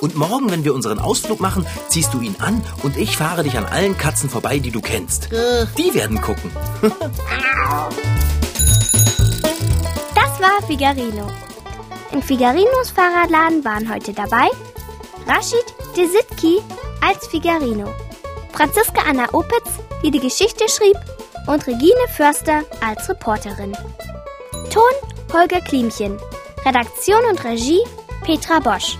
Und 0.00 0.16
morgen, 0.16 0.50
wenn 0.50 0.64
wir 0.64 0.74
unseren 0.74 0.98
Ausflug 0.98 1.40
machen, 1.40 1.66
ziehst 1.88 2.14
du 2.14 2.20
ihn 2.20 2.36
an 2.38 2.64
und 2.82 2.96
ich 2.96 3.18
fahre 3.18 3.44
dich 3.44 3.58
an 3.58 3.66
allen 3.66 3.98
Katzen 3.98 4.30
vorbei, 4.30 4.60
die 4.60 4.70
du 4.70 4.80
kennst. 4.80 5.28
Die 5.76 5.92
werden 5.92 6.22
gucken. 6.22 6.50
Das 10.14 10.40
war 10.40 10.66
Figarino. 10.66 11.30
In 12.12 12.22
Figarinos 12.22 12.90
Fahrradladen 12.94 13.62
waren 13.62 13.92
heute 13.92 14.14
dabei 14.14 14.48
Rashid 15.26 15.74
Desitki 15.94 16.62
als 17.00 17.26
Figarino, 17.26 17.86
Franziska 18.52 19.02
Anna 19.08 19.32
Opitz, 19.32 19.70
die 20.02 20.10
die 20.10 20.20
Geschichte 20.20 20.68
schrieb, 20.68 20.96
und 21.46 21.66
Regine 21.66 22.06
Förster 22.14 22.62
als 22.86 23.08
Reporterin. 23.08 23.72
Ton 24.70 24.82
Holger 25.32 25.60
Klimchen, 25.60 26.18
Redaktion 26.64 27.24
und 27.30 27.42
Regie 27.44 27.82
Petra 28.24 28.60
Bosch. 28.60 28.96